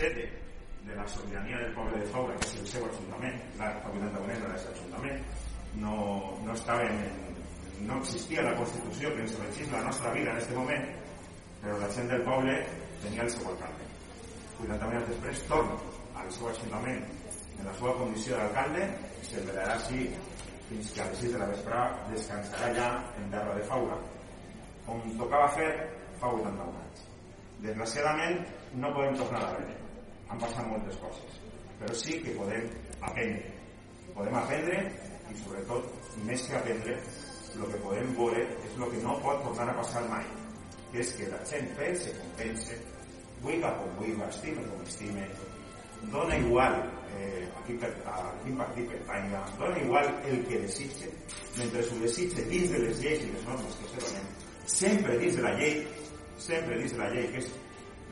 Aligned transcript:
sede 0.00 0.32
de 0.86 0.96
la 0.96 1.06
sobirania 1.06 1.58
del 1.58 1.74
poble 1.74 1.98
de 2.00 2.06
Faura, 2.06 2.34
que 2.40 2.46
és 2.46 2.60
el 2.60 2.68
seu 2.72 2.84
ajuntament, 2.86 3.36
la 3.58 3.68
capital 3.84 4.14
d'Agonesa 4.14 4.52
és 4.56 4.64
l'ajuntament, 4.68 5.18
no, 5.82 5.96
no 6.46 6.54
estava 6.56 6.86
en, 6.88 7.02
no 7.88 7.98
existia 8.00 8.46
la 8.46 8.54
Constitució 8.56 9.12
que 9.14 9.26
ens 9.26 9.36
regís 9.42 9.68
la 9.74 9.82
nostra 9.84 10.14
vida 10.16 10.32
en 10.32 10.40
aquest 10.40 10.56
moment, 10.56 10.86
però 11.60 11.76
la 11.82 11.90
gent 11.96 12.08
del 12.08 12.24
poble 12.30 12.56
tenia 13.04 13.26
el 13.26 13.32
seu 13.34 13.52
alcalde. 13.52 13.90
80 14.60 14.88
anys 14.88 15.12
després 15.12 15.44
torna 15.52 15.76
al 16.22 16.32
seu 16.38 16.48
ajuntament 16.48 17.04
en 17.58 17.68
la 17.68 17.76
seva 17.76 17.94
condició 18.00 18.40
d'alcalde 18.40 18.88
i 19.20 19.28
s'enverarà 19.28 19.76
així 19.76 20.08
fins 20.70 20.92
que 20.96 21.04
a 21.04 21.10
les 21.12 21.24
6 21.26 21.36
de 21.36 21.44
la 21.44 21.52
vesprà 21.52 21.84
descansarà 22.08 22.72
allà 22.72 22.90
en 23.20 23.30
terra 23.36 23.56
de 23.60 23.68
Faura, 23.68 24.00
on 24.88 25.16
tocava 25.20 25.52
fer 25.60 25.70
fa 26.20 26.32
81 26.40 26.84
anys. 26.86 27.09
Desgraciadament 27.60 28.44
no 28.80 28.92
podem 28.96 29.16
tornar 29.20 29.42
a 29.44 29.54
veure, 29.56 29.74
han 30.30 30.38
passat 30.40 30.68
moltes 30.70 30.96
coses, 31.02 31.40
però 31.80 31.96
sí 32.02 32.20
que 32.24 32.36
podem 32.38 32.68
aprendre. 33.00 33.50
Podem 34.14 34.38
aprendre 34.40 34.78
i 35.30 35.36
sobretot, 35.42 35.90
més 36.26 36.46
que 36.48 36.56
aprendre, 36.56 36.96
el 37.50 37.66
que 37.72 37.82
podem 37.82 38.14
veure 38.16 38.42
és 38.64 38.78
el 38.78 38.92
que 38.94 39.02
no 39.04 39.18
pot 39.24 39.44
tornar 39.44 39.68
a 39.72 39.76
passar 39.80 40.02
mai, 40.08 40.26
que 40.90 41.02
és 41.04 41.12
que 41.18 41.28
la 41.30 41.40
gent 41.50 41.70
pense 41.78 42.14
com 42.16 42.34
pense, 42.40 42.78
buiga 43.44 43.72
com 43.78 43.96
buiga, 43.98 44.28
estime 44.28 44.64
com 44.68 44.82
estime, 44.86 45.26
dona 46.12 46.36
igual 46.40 46.78
eh, 47.12 47.44
a, 47.44 47.64
quin, 47.66 47.80
a 48.08 48.18
quin 48.44 48.60
partit 48.60 48.88
pertanya, 48.94 49.42
dona 49.58 49.82
igual 49.84 50.12
el 50.30 50.44
que 50.48 50.62
desitge, 50.64 51.10
mentre 51.58 51.84
ho 51.84 51.98
desitge 52.04 52.46
dins 52.48 52.70
de 52.72 52.84
les 52.86 53.02
lleis 53.04 53.26
i 53.26 53.32
les 53.34 53.48
normes 53.50 53.80
que 53.82 53.90
se 53.94 54.06
donen, 54.06 54.30
sempre 54.80 55.18
dins 55.20 55.36
de 55.36 55.44
la 55.44 55.56
llei, 55.58 55.82
sempre 56.40 56.78
dins 56.80 56.92
de 56.96 56.98
la 56.98 57.08
llei, 57.12 57.26
que 57.32 57.40
és 57.42 57.48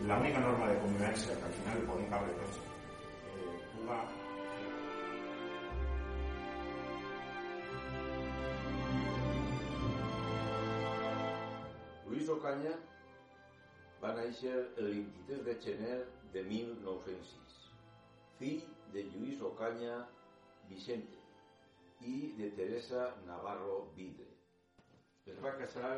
l'única 0.09 0.41
norma 0.45 0.69
de 0.69 0.81
convivència 0.83 1.37
que 1.39 1.47
al 1.49 1.55
final 1.59 1.85
podem 1.89 2.11
cabre 2.13 2.35
tots, 2.41 2.59
eh, 3.33 3.55
puga 3.73 4.01
Lluís 12.29 12.29
Ocaña 12.35 12.75
va 14.03 14.13
néixer 14.21 14.55
el 14.83 14.93
23 14.93 15.43
de 15.49 15.57
gener 15.65 15.97
de 16.35 16.45
1906, 16.53 17.59
fill 18.39 18.63
de 18.93 19.09
Lluís 19.09 19.41
Ocaña 19.41 20.03
Vicente 20.69 21.17
i 22.05 22.35
de 22.39 22.51
Teresa 22.61 23.09
Navarro 23.27 23.81
Vidre. 23.97 24.29
Es 25.27 25.41
va 25.45 25.57
casar 25.57 25.95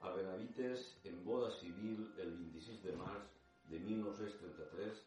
a 0.00 0.10
Benavites 0.16 0.96
en 1.04 1.24
boda 1.24 1.50
civil 1.60 2.08
el 2.18 2.30
26 2.38 2.82
de 2.86 2.92
març 2.96 3.26
de 3.70 3.78
1933 3.84 5.02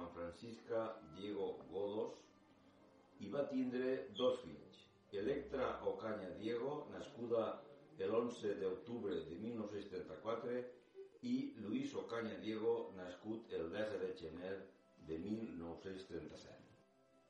amb 0.00 0.10
Francisca 0.16 0.82
Diego 1.16 1.46
Godos 1.70 2.20
i 3.24 3.30
va 3.32 3.44
tindre 3.48 3.92
dos 4.18 4.40
fills, 4.42 4.80
Electra 5.14 5.66
Ocaña 5.86 6.30
Diego, 6.40 6.88
nascuda 6.90 7.44
el 7.98 8.10
11 8.10 8.56
d'octubre 8.60 9.14
de 9.28 9.36
1934 9.38 10.56
i 11.22 11.34
Luis 11.62 11.94
Ocaña 11.94 12.34
Diego, 12.42 12.90
nascut 12.96 13.52
el 13.54 13.70
10 13.72 13.94
de 14.00 14.10
gener 14.18 14.56
de 15.06 15.18
1937. 15.18 16.74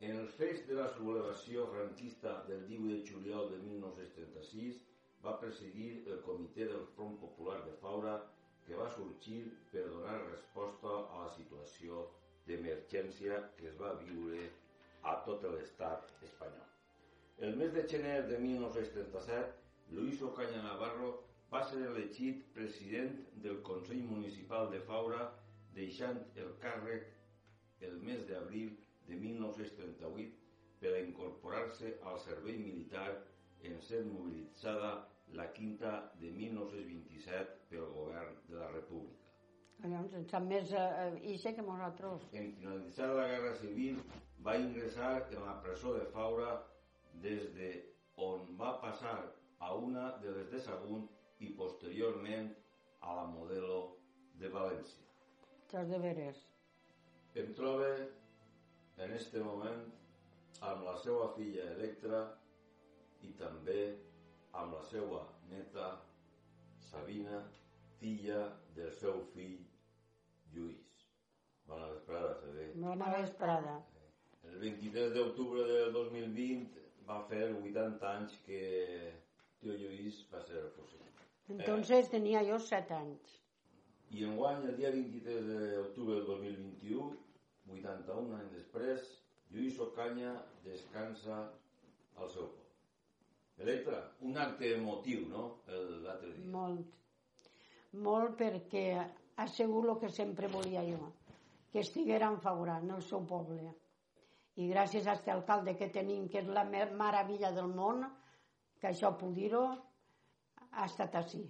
En 0.01 0.17
els 0.23 0.33
fets 0.41 0.65
de 0.69 0.79
la 0.81 0.89
sublevació 0.97 1.69
franquista 1.75 2.41
del 2.49 2.65
18 2.67 2.97
de 2.97 3.13
juliol 3.13 3.53
de 3.53 3.61
1936 3.69 4.81
va 5.25 5.39
presidir 5.41 5.91
el 6.13 6.21
Comitè 6.27 6.67
del 6.71 6.85
Front 6.97 7.17
Popular 7.21 7.61
de 7.67 7.75
Faura 7.81 8.15
que 8.67 8.77
va 8.81 8.91
sorgir 8.97 9.41
per 9.73 9.85
donar 9.89 10.19
resposta 10.27 10.93
a 10.93 11.25
la 11.25 11.31
situació 11.37 12.05
d'emergència 12.47 13.41
que 13.59 13.69
es 13.71 13.77
va 13.81 13.93
viure 14.05 14.49
a 15.11 15.15
tot 15.27 15.45
l'estat 15.55 16.25
espanyol. 16.29 16.71
El 17.47 17.57
mes 17.61 17.73
de 17.77 17.85
gener 17.89 18.19
de 18.29 18.39
1937 18.39 19.97
Luis 19.97 20.23
Ocaña 20.23 20.63
Navarro 20.63 21.11
va 21.53 21.63
ser 21.71 21.81
elegit 21.89 22.45
president 22.55 23.17
del 23.47 23.61
Consell 23.69 24.05
Municipal 24.11 24.71
de 24.73 24.81
Faura, 24.89 25.27
deixant 25.77 26.21
el 26.45 26.55
càrrec 26.63 27.11
el 27.89 27.97
mes 28.09 28.25
d'abril 28.29 28.73
de 29.09 29.19
1938 29.21 30.81
per 30.81 30.95
a 30.95 31.03
incorporar-se 31.03 31.97
al 32.11 32.21
servei 32.23 32.57
militar 32.61 33.11
en 33.69 33.81
ser 33.89 34.05
mobilitzada 34.05 34.93
la 35.33 35.53
quinta 35.53 36.13
de 36.21 36.31
1927 36.31 37.69
pel 37.71 37.87
govern 37.95 38.37
de 38.49 38.59
la 38.59 38.69
República. 38.71 39.25
Llavors, 39.85 40.15
en 40.17 40.29
sap 40.31 40.45
més 40.49 40.71
eh, 40.73 41.09
ixe 41.35 41.53
que 41.57 41.65
nosaltres. 41.65 42.29
En 42.33 42.53
finalitzar 42.59 43.11
la 43.13 43.27
Guerra 43.29 43.55
Civil 43.59 43.99
va 44.47 44.57
ingressar 44.61 45.11
en 45.31 45.43
la 45.45 45.57
presó 45.65 45.95
de 45.99 46.05
Faura 46.15 46.53
des 47.25 47.51
de 47.57 47.73
on 48.17 48.55
va 48.61 48.77
passar 48.81 49.17
a 49.59 49.75
una 49.75 50.13
de 50.23 50.31
les 50.37 50.51
de 50.53 50.61
Sagunt 50.61 51.09
i 51.41 51.51
posteriorment 51.59 52.53
a 53.01 53.17
la 53.19 53.25
Modelo 53.27 53.81
de 54.41 54.49
València. 54.49 55.03
Tras 55.71 55.89
de 55.91 55.99
veres. 55.99 56.47
Em 57.35 57.53
trobe 57.59 57.91
en 59.05 59.13
este 59.13 59.43
moment 59.43 59.85
amb 60.63 60.85
la 60.87 60.95
seva 61.03 61.33
filla 61.37 61.67
Electra 61.75 62.21
i 63.27 63.33
també 63.41 63.81
seva 64.95 65.25
neta 65.51 65.87
Sabina, 66.91 67.43
filla 67.99 68.45
del 68.77 68.93
seu 68.95 69.25
fill 69.35 69.59
Lluís. 70.55 70.93
Bona 71.67 71.89
vesprada, 71.91 72.35
Sabé. 72.43 72.69
Bona 72.79 73.11
vesprada. 73.17 73.75
El 74.45 74.59
23 74.61 75.15
d'octubre 75.17 75.65
del 75.71 75.93
2020 75.97 76.85
va 77.09 77.19
fer 77.31 77.49
80 77.57 78.11
anys 78.13 78.37
que 78.47 78.63
tio 79.61 79.75
Lluís 79.81 80.21
va 80.33 80.43
ser 80.47 80.63
fusilat. 80.77 81.25
Entonces 81.57 82.11
tenia 82.13 82.45
jo 82.47 82.61
set 82.63 82.93
anys. 82.95 83.39
I 84.15 84.29
enguany, 84.29 84.69
el 84.71 84.77
dia 84.79 84.93
23 84.95 85.49
d'octubre 85.51 86.21
del 86.21 86.27
2021, 86.31 87.15
81 87.81 88.37
anys 88.39 88.59
després, 88.61 89.15
Lluís 89.51 89.81
Ocaña 89.89 90.37
descansa 90.67 91.41
al 92.15 92.31
seu 92.31 92.47
poble. 92.47 92.64
Electra, 93.63 94.01
un 94.21 94.37
acte 94.37 94.73
emotiu, 94.75 95.29
no?, 95.31 95.45
l'altre 96.03 96.33
dia. 96.35 96.49
Molt. 96.51 96.97
Molt 98.07 98.35
perquè 98.41 98.87
ha 98.99 99.47
sigut 99.47 99.87
el 99.89 99.99
que 100.03 100.11
sempre 100.11 100.51
volia 100.51 100.83
jo, 100.89 101.13
que 101.71 101.85
estiguera 101.85 102.31
en 102.33 102.41
Faura, 102.43 102.81
en 102.83 102.91
el 102.97 103.03
seu 103.07 103.23
poble. 103.31 103.71
I 104.59 104.69
gràcies 104.71 105.07
a 105.07 105.15
aquest 105.15 105.31
alcalde 105.35 105.77
que 105.79 105.91
tenim, 105.95 106.29
que 106.31 106.43
és 106.43 106.51
la 106.51 106.65
meravella 106.67 107.51
del 107.55 107.71
món, 107.71 108.05
que 108.81 108.91
això 108.91 109.15
puc 109.19 109.35
dir-ho, 109.39 109.65
ha 110.75 110.87
estat 110.87 111.15
així. 111.23 111.43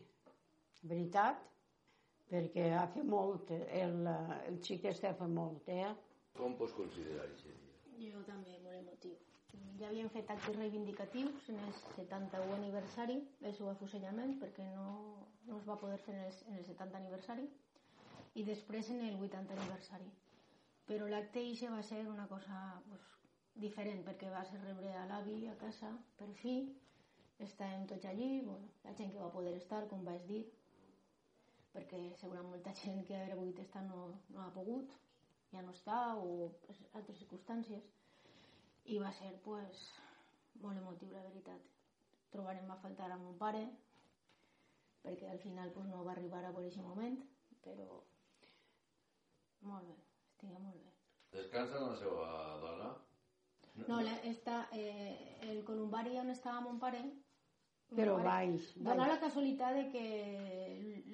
Veritat, 0.84 1.41
perquè 2.28 2.70
ha 2.76 2.87
fet 2.93 3.09
molt, 3.09 3.53
el, 3.53 4.00
el 4.48 4.60
xic 4.64 4.88
este 4.93 5.09
ha 5.09 5.16
fet 5.16 5.32
molt, 5.32 5.69
eh? 5.72 5.93
Com 6.37 6.56
pots 6.60 6.76
considerar 6.76 7.25
aquest 7.25 7.48
dia? 7.48 8.10
Jo 8.10 8.25
també, 8.28 8.59
molt 8.64 8.81
emotiu. 8.81 9.16
Ja 9.78 9.88
havíem 9.88 10.09
fet 10.15 10.31
actes 10.31 10.56
reivindicatius 10.56 11.49
en 11.50 11.58
el 11.67 11.73
71 11.75 12.55
aniversari 12.56 13.17
del 13.40 13.55
seu 13.58 13.69
afusellament, 13.70 14.37
perquè 14.43 14.67
no, 14.75 14.87
no 15.49 15.58
es 15.58 15.67
va 15.69 15.79
poder 15.81 15.99
fer 16.05 16.14
en 16.14 16.23
el, 16.26 16.37
en 16.50 16.58
el 16.61 16.67
70 16.69 17.00
aniversari, 17.00 17.49
i 18.34 18.44
després 18.46 18.90
en 18.94 19.02
el 19.08 19.19
80 19.26 19.56
aniversari. 19.56 20.11
Però 20.88 21.08
l'acte 21.11 21.43
ixe 21.43 21.70
va 21.73 21.82
ser 21.82 22.02
una 22.11 22.26
cosa 22.31 22.61
pues, 22.88 23.08
diferent, 23.67 24.05
perquè 24.06 24.31
va 24.31 24.44
ser 24.50 24.61
rebre 24.62 24.93
a 25.00 25.06
l'avi 25.11 25.40
a 25.50 25.56
casa, 25.61 25.90
per 26.19 26.31
fi, 26.43 26.55
estàvem 27.49 27.88
tots 27.90 28.06
allí, 28.11 28.31
bueno, 28.46 28.70
la 28.84 28.94
gent 28.94 29.11
que 29.12 29.23
va 29.23 29.32
poder 29.34 29.56
estar, 29.58 29.82
com 29.90 30.06
vaig 30.06 30.23
dir, 30.31 30.44
perquè 31.75 32.00
segurament 32.20 32.55
molta 32.55 32.75
gent 32.84 33.02
que 33.08 33.19
hauria 33.19 33.40
pogut 33.40 33.61
estar 33.64 33.82
no, 33.90 34.06
no 34.31 34.44
ha 34.44 34.52
pogut, 34.55 34.94
ja 35.50 35.62
no 35.67 35.75
està, 35.75 35.99
o 36.19 36.50
altres 36.94 37.19
circumstàncies 37.23 37.90
i 38.92 38.98
va 39.00 39.10
ser 39.12 39.31
pues, 39.44 39.84
molt 40.62 40.78
emotiu 40.81 41.10
la 41.12 41.22
veritat 41.28 41.70
trobarem 42.34 42.70
a 42.70 42.76
faltar 42.82 43.10
a 43.12 43.16
mon 43.20 43.36
pare 43.38 43.64
perquè 45.04 45.31
al 45.31 45.38
final 45.38 45.70
pues, 45.72 45.86
no 45.88 46.04
va 46.04 46.12
arribar 46.12 46.44
a 46.44 46.52
por 46.52 46.62
aquest 46.64 46.82
moment 46.82 47.16
però 47.64 48.02
molt 49.64 49.88
bé, 49.88 49.96
estic 50.32 50.50
molt 50.50 50.82
bé 50.82 50.92
Descansa 51.34 51.78
amb 51.81 51.90
la 51.90 51.96
seva 51.98 52.26
dona? 52.62 52.90
no, 53.88 54.00
la, 54.06 54.19
està, 54.31 54.69
eh, 54.72 55.38
el 55.50 55.64
columbari 55.66 56.19
on 56.20 56.31
estava 56.31 56.60
mon 56.60 56.78
pare 56.78 57.00
Però 57.94 58.16
mon 58.16 58.22
pare, 58.26 58.28
baix, 58.28 58.69
dona 58.76 58.96
baix. 59.00 59.10
la 59.14 59.20
casualitat 59.22 59.75
de 59.78 59.86
que 59.94 60.04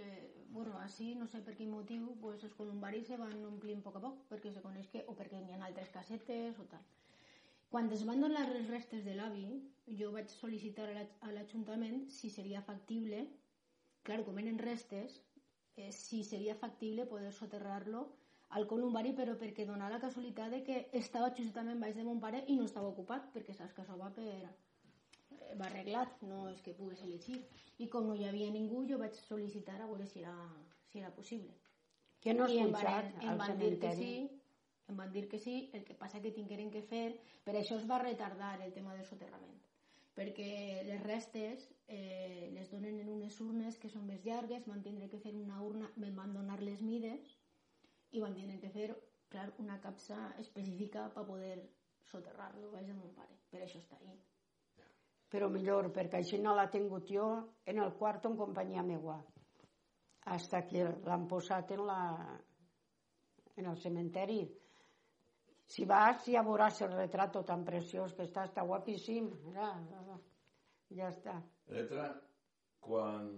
le, 0.01 0.11
bueno, 0.51 0.77
així, 0.83 1.15
no 1.15 1.27
sé 1.31 1.41
per 1.47 1.55
quin 1.57 1.71
motiu 1.71 2.17
pues, 2.21 2.43
els 2.45 2.55
columbaris 2.59 3.07
se 3.07 3.17
van 3.21 3.37
omplint 3.47 3.81
a 3.81 3.87
poc 3.87 3.97
a 4.01 4.05
poc 4.09 4.25
perquè 4.33 4.53
se 4.55 4.63
coneix 4.65 4.91
que, 4.91 5.05
o 5.07 5.15
perquè 5.15 5.41
n'hi 5.41 5.55
ha 5.55 5.63
altres 5.71 5.93
casetes 5.95 6.59
o 6.59 6.67
tal 6.75 6.85
quan 7.71 7.91
es 7.93 8.05
van 8.05 8.21
donar 8.21 8.49
les 8.51 8.67
restes 8.69 9.05
de 9.05 9.15
l'avi, 9.15 9.47
jo 9.99 10.11
vaig 10.13 10.29
sol·licitar 10.29 10.89
a 10.89 10.95
la- 10.95 11.09
a 11.29 11.33
l'Ajuntament 11.33 12.09
si 12.11 12.31
seria 12.31 12.63
factible, 12.63 13.29
clar, 14.03 14.25
com 14.25 14.39
eren 14.39 14.59
restes, 14.59 15.21
eh, 15.77 15.93
si 15.93 16.25
seria 16.25 16.55
factible 16.55 17.07
poder 17.07 17.33
soterrar-lo 17.33 18.09
al 18.51 18.67
columbari, 18.67 19.13
però 19.15 19.37
perquè 19.39 19.65
dona 19.67 19.89
la 19.89 20.01
casualitat 20.01 20.51
de 20.51 20.63
que 20.65 20.89
estava 20.93 21.33
justament 21.37 21.81
baix 21.81 21.95
de 21.95 22.03
mon 22.03 22.19
pare 22.21 22.45
i 22.49 22.57
no 22.57 22.65
estava 22.65 22.89
ocupat, 22.89 23.33
perquè 23.33 23.55
saps 23.55 23.73
que 23.75 23.83
això 23.83 23.97
va 23.97 24.11
per 24.11 24.51
va 25.59 25.67
arreglat, 25.67 26.21
no 26.23 26.49
és 26.49 26.61
que 26.63 26.75
pogués 26.75 27.03
elegir. 27.03 27.41
I 27.79 27.87
com 27.89 28.07
no 28.07 28.15
hi 28.15 28.25
havia 28.25 28.51
ningú, 28.51 28.85
jo 28.89 28.99
vaig 28.99 29.15
sol·licitar 29.15 29.81
a 29.81 29.87
veure 29.87 30.07
si 30.07 30.21
era, 30.21 30.35
si 30.87 30.99
era 30.99 31.11
possible. 31.15 31.55
Que 32.21 32.35
no 32.35 32.45
has 32.45 32.53
I 32.53 32.59
em 32.59 32.73
pujat 32.73 32.85
van, 33.15 33.23
em 33.23 33.29
al 33.31 33.39
van 33.39 33.59
dir 33.59 33.79
que 33.79 33.95
sí, 33.97 34.40
em 34.91 34.97
van 34.99 35.13
dir 35.15 35.27
que 35.31 35.39
sí, 35.39 35.71
el 35.75 35.85
que 35.87 35.97
passa 35.99 36.21
que 36.21 36.35
tingueren 36.37 36.71
que 36.71 36.83
fer, 36.83 37.17
per 37.45 37.57
això 37.57 37.79
es 37.79 37.89
va 37.91 38.01
retardar 38.03 38.57
el 38.61 38.73
tema 38.77 38.95
del 38.97 39.07
soterrament, 39.09 39.59
perquè 40.17 40.51
les 40.87 41.03
restes 41.07 41.69
eh, 41.87 42.51
les 42.55 42.71
donen 42.71 42.99
en 43.01 43.13
unes 43.15 43.41
urnes 43.41 43.79
que 43.79 43.91
són 43.93 44.07
més 44.07 44.25
llargues, 44.27 44.67
van 44.69 44.83
tindre 44.83 45.09
que 45.09 45.23
fer 45.23 45.35
una 45.39 45.63
urna, 45.63 45.93
me'n 45.97 46.17
van 46.19 46.35
donar 46.37 46.61
les 46.63 46.83
mides 46.83 47.37
i 48.13 48.21
van 48.21 48.35
tindre 48.35 48.59
que 48.61 48.73
fer, 48.75 48.91
clar, 49.31 49.49
una 49.63 49.79
capsa 49.81 50.35
específica 50.43 51.09
per 51.15 51.27
poder 51.27 51.57
soterrar-lo 52.11 52.75
de 52.75 52.93
mon 52.93 53.15
pare, 53.15 53.39
per 53.51 53.63
això 53.63 53.79
està 53.79 53.99
ahí. 54.01 54.19
Però 55.31 55.47
millor, 55.49 55.93
perquè 55.95 56.19
així 56.19 56.41
no 56.43 56.57
l'ha 56.59 56.67
tingut 56.71 57.07
jo 57.07 57.27
en 57.71 57.79
el 57.79 57.93
quarto 57.95 58.31
en 58.31 58.37
companyia 58.39 58.83
meua. 58.83 59.21
Hasta 60.35 60.65
que 60.67 60.83
l'han 61.07 61.29
posat 61.31 61.71
en, 61.77 61.85
la, 61.87 62.01
en 63.57 63.69
el 63.71 63.79
cementeri. 63.79 64.41
Si 65.71 65.85
vas 65.87 66.25
ja 66.27 66.43
veuràs 66.43 66.81
el 66.83 66.97
retrato 66.97 67.45
tan 67.47 67.63
preciós 67.67 68.15
que 68.17 68.25
està, 68.27 68.49
està 68.49 68.65
guapíssim. 68.67 69.29
Mira, 69.45 69.71
ja 70.99 71.11
està. 71.13 71.37
Letra, 71.71 72.09
quan 72.83 73.29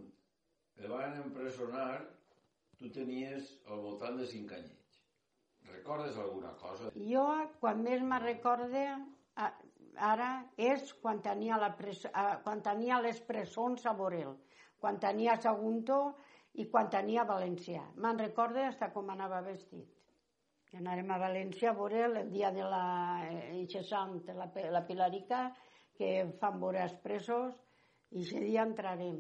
el 0.81 0.89
van 0.89 1.19
empresonar, 1.21 2.01
tu 2.81 2.89
tenies 2.95 3.53
al 3.69 3.85
voltant 3.85 4.17
de 4.21 4.31
5 4.31 4.57
anyets. 4.57 5.03
Recordes 5.69 6.17
alguna 6.19 6.55
cosa? 6.63 6.91
Jo, 6.97 7.27
quan 7.61 7.85
més 7.85 8.01
me 8.03 8.19
recorde, 8.25 8.83
ara, 10.11 10.31
és 10.57 10.93
quan 11.05 11.21
tenia, 11.23 11.61
la 11.61 11.75
pres, 11.77 12.07
quan 12.47 12.65
tenia 12.65 13.01
les 13.05 13.21
presons 13.29 13.85
a 13.87 13.93
Borel, 13.99 14.33
quan 14.81 14.99
tenia 15.05 15.37
Sagunto 15.41 16.01
i 16.59 16.67
quan 16.73 16.89
tenia 16.91 17.29
València. 17.29 17.85
Me'n 18.01 18.25
recorde 18.25 18.71
fins 18.73 18.97
com 18.97 19.13
anava 19.13 19.45
vestit. 19.45 20.02
Que 20.73 20.81
anàrem 20.81 21.11
a 21.13 21.19
València 21.21 21.69
a 21.69 21.77
Borel 21.77 22.15
el 22.17 22.31
dia 22.33 22.49
de 22.51 22.65
la 22.65 22.85
eh, 23.29 23.81
Sant, 23.85 24.15
la, 24.33 24.47
la 24.73 24.81
Pilarica, 24.89 25.41
que 25.99 26.13
fan 26.41 26.57
veure 26.63 26.81
els 26.87 26.95
presos, 27.03 27.59
i 28.17 28.23
aquest 28.23 28.47
dia 28.47 28.65
entrarem, 28.65 29.19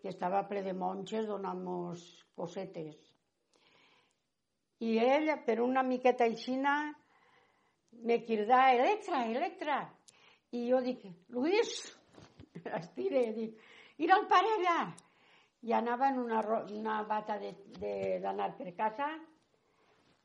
que 0.00 0.08
estava 0.08 0.40
ple 0.48 0.62
de 0.64 0.72
monges 0.72 1.28
donant-nos 1.28 2.06
cosetes. 2.40 2.96
I 4.88 4.96
ell, 5.04 5.28
per 5.44 5.58
una 5.66 5.84
miqueta 5.84 6.24
aixina, 6.24 6.74
me 8.08 8.18
cridà, 8.24 8.64
Electra, 8.72 9.26
Electra. 9.28 9.78
I 10.56 10.66
jo 10.70 10.80
dic, 10.88 11.04
Luis, 11.36 11.76
estire, 12.80 13.28
dic, 13.36 13.60
ir 14.00 14.12
al 14.12 14.24
pare 14.32 14.56
allà. 14.56 14.80
I 15.68 15.76
anava 15.84 16.08
en 16.08 16.24
una, 16.24 16.44
una 16.80 17.00
bata 17.04 17.36
d'anar 17.44 18.54
per 18.56 18.72
casa, 18.80 19.12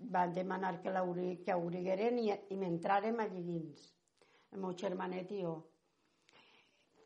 van 0.10 0.34
demanar 0.34 0.80
que, 0.82 0.92
que 1.46 1.56
obrigueren 1.56 2.20
i, 2.20 2.32
i 2.32 2.58
m'entràrem 2.58 3.20
allí 3.20 3.44
dins, 3.46 3.92
el 4.52 4.64
meu 4.64 4.74
germanet 4.78 5.32
i 5.32 5.44
jo. 5.44 5.56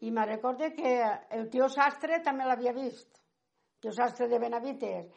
I 0.02 0.12
me 0.12 0.26
recorde 0.26 0.74
que 0.76 0.96
el 1.38 1.50
tio 1.50 1.68
Sastre 1.72 2.22
també 2.24 2.46
l'havia 2.46 2.74
vist, 2.74 3.20
el 3.76 3.82
tio 3.82 3.94
Sastre 3.96 4.28
de 4.28 4.40
Benavites, 4.40 5.12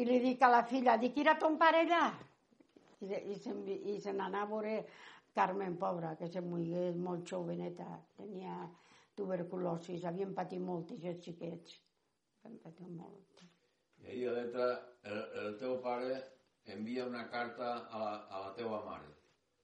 i 0.00 0.04
li 0.08 0.18
dic 0.22 0.42
a 0.42 0.50
la 0.50 0.62
filla, 0.64 0.96
dic, 0.96 1.16
ir 1.20 1.28
a 1.28 1.38
ton 1.38 1.58
pare 1.60 1.82
allà. 1.84 2.04
I, 3.02 3.08
i, 3.32 3.38
se'n, 3.42 3.64
se 4.00 4.12
n'anà 4.14 4.44
a 4.44 4.48
veure 4.48 4.76
Carmen, 5.32 5.76
pobra, 5.80 6.12
que 6.16 6.28
se 6.28 6.42
moigués 6.44 6.96
molt 7.00 7.24
joveneta, 7.28 7.86
tenia 8.18 8.66
tuberculosis, 9.16 10.04
havien 10.04 10.34
patit 10.36 10.60
molt, 10.60 10.92
aquests 10.96 11.28
xiquets. 11.28 11.78
Havien 12.44 12.60
patit 12.60 12.90
molt. 12.92 13.44
I 14.02 14.10
ahir, 14.10 14.30
Letra, 14.36 14.68
el, 15.08 15.22
el 15.42 15.56
teu 15.60 15.78
pare 15.84 16.18
envia 16.66 17.06
una 17.06 17.28
carta 17.28 17.88
a 17.90 17.98
la, 17.98 18.14
a 18.30 18.40
la 18.46 18.54
teua 18.54 18.84
mare. 18.84 19.10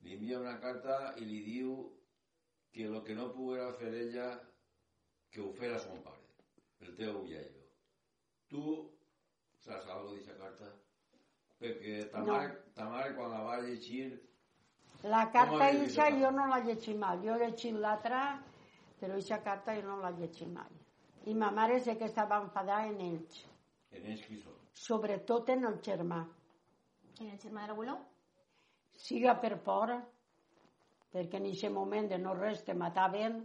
Li 0.03 0.15
envia 0.15 0.39
una 0.41 0.59
carta 0.59 1.15
i 1.19 1.25
li 1.25 1.41
diu 1.45 1.75
que 2.73 2.85
el 2.87 3.03
que 3.05 3.15
no 3.15 3.33
poguera 3.33 3.73
fer 3.79 3.93
ella, 3.95 4.29
que 5.31 5.41
ho 5.41 5.53
fera 5.53 5.79
son 5.79 6.03
pare, 6.03 6.23
el 6.81 6.95
teu 6.97 7.25
iaio. 7.27 7.65
Tu 8.49 8.63
saps 9.65 9.87
alguna 9.89 10.15
d'aquesta 10.17 10.39
carta? 10.43 10.73
Perquè 11.59 12.11
ta 12.11 12.21
No. 12.23 12.33
mare, 12.33 12.65
ta 12.75 12.85
mare 12.89 13.15
quan 13.15 13.31
la 13.31 13.43
va 13.43 13.61
llegir 13.61 14.21
La 15.03 15.31
carta 15.31 15.69
eixa 15.71 16.09
jo 16.11 16.31
no 16.31 16.47
la 16.47 16.59
llegit 16.61 16.97
mai, 16.99 17.19
jo 17.23 17.35
he 17.35 17.39
llegit 17.39 17.75
l'altra, 17.75 18.43
però 19.01 19.15
eixa 19.15 19.41
carta 19.43 19.75
jo 19.75 19.83
no 19.87 20.01
la 20.01 20.11
llegit 20.11 20.49
mai. 20.49 20.71
I 21.27 21.35
ma 21.35 21.51
mare 21.51 21.79
sé 21.81 21.97
que 21.97 22.05
estava 22.07 22.41
enfadada 22.43 22.87
en 22.87 23.01
ells, 23.01 23.45
en 23.91 24.07
ells 24.07 24.25
qui 24.27 24.39
són. 24.41 24.55
sobretot 24.73 25.49
en 25.51 25.65
el 25.65 25.79
germà. 25.83 26.25
En 27.21 27.33
el 27.33 27.39
germà 27.43 27.67
de 27.67 27.73
l'abuelo? 27.73 27.99
siga 28.99 29.37
per 29.41 29.57
por, 29.63 29.93
perquè 31.13 31.39
en 31.39 31.47
aquest 31.49 31.73
moment 31.73 32.11
de 32.11 32.19
no 32.19 32.35
res 32.37 32.65
te 32.67 32.75
mataven, 32.75 33.39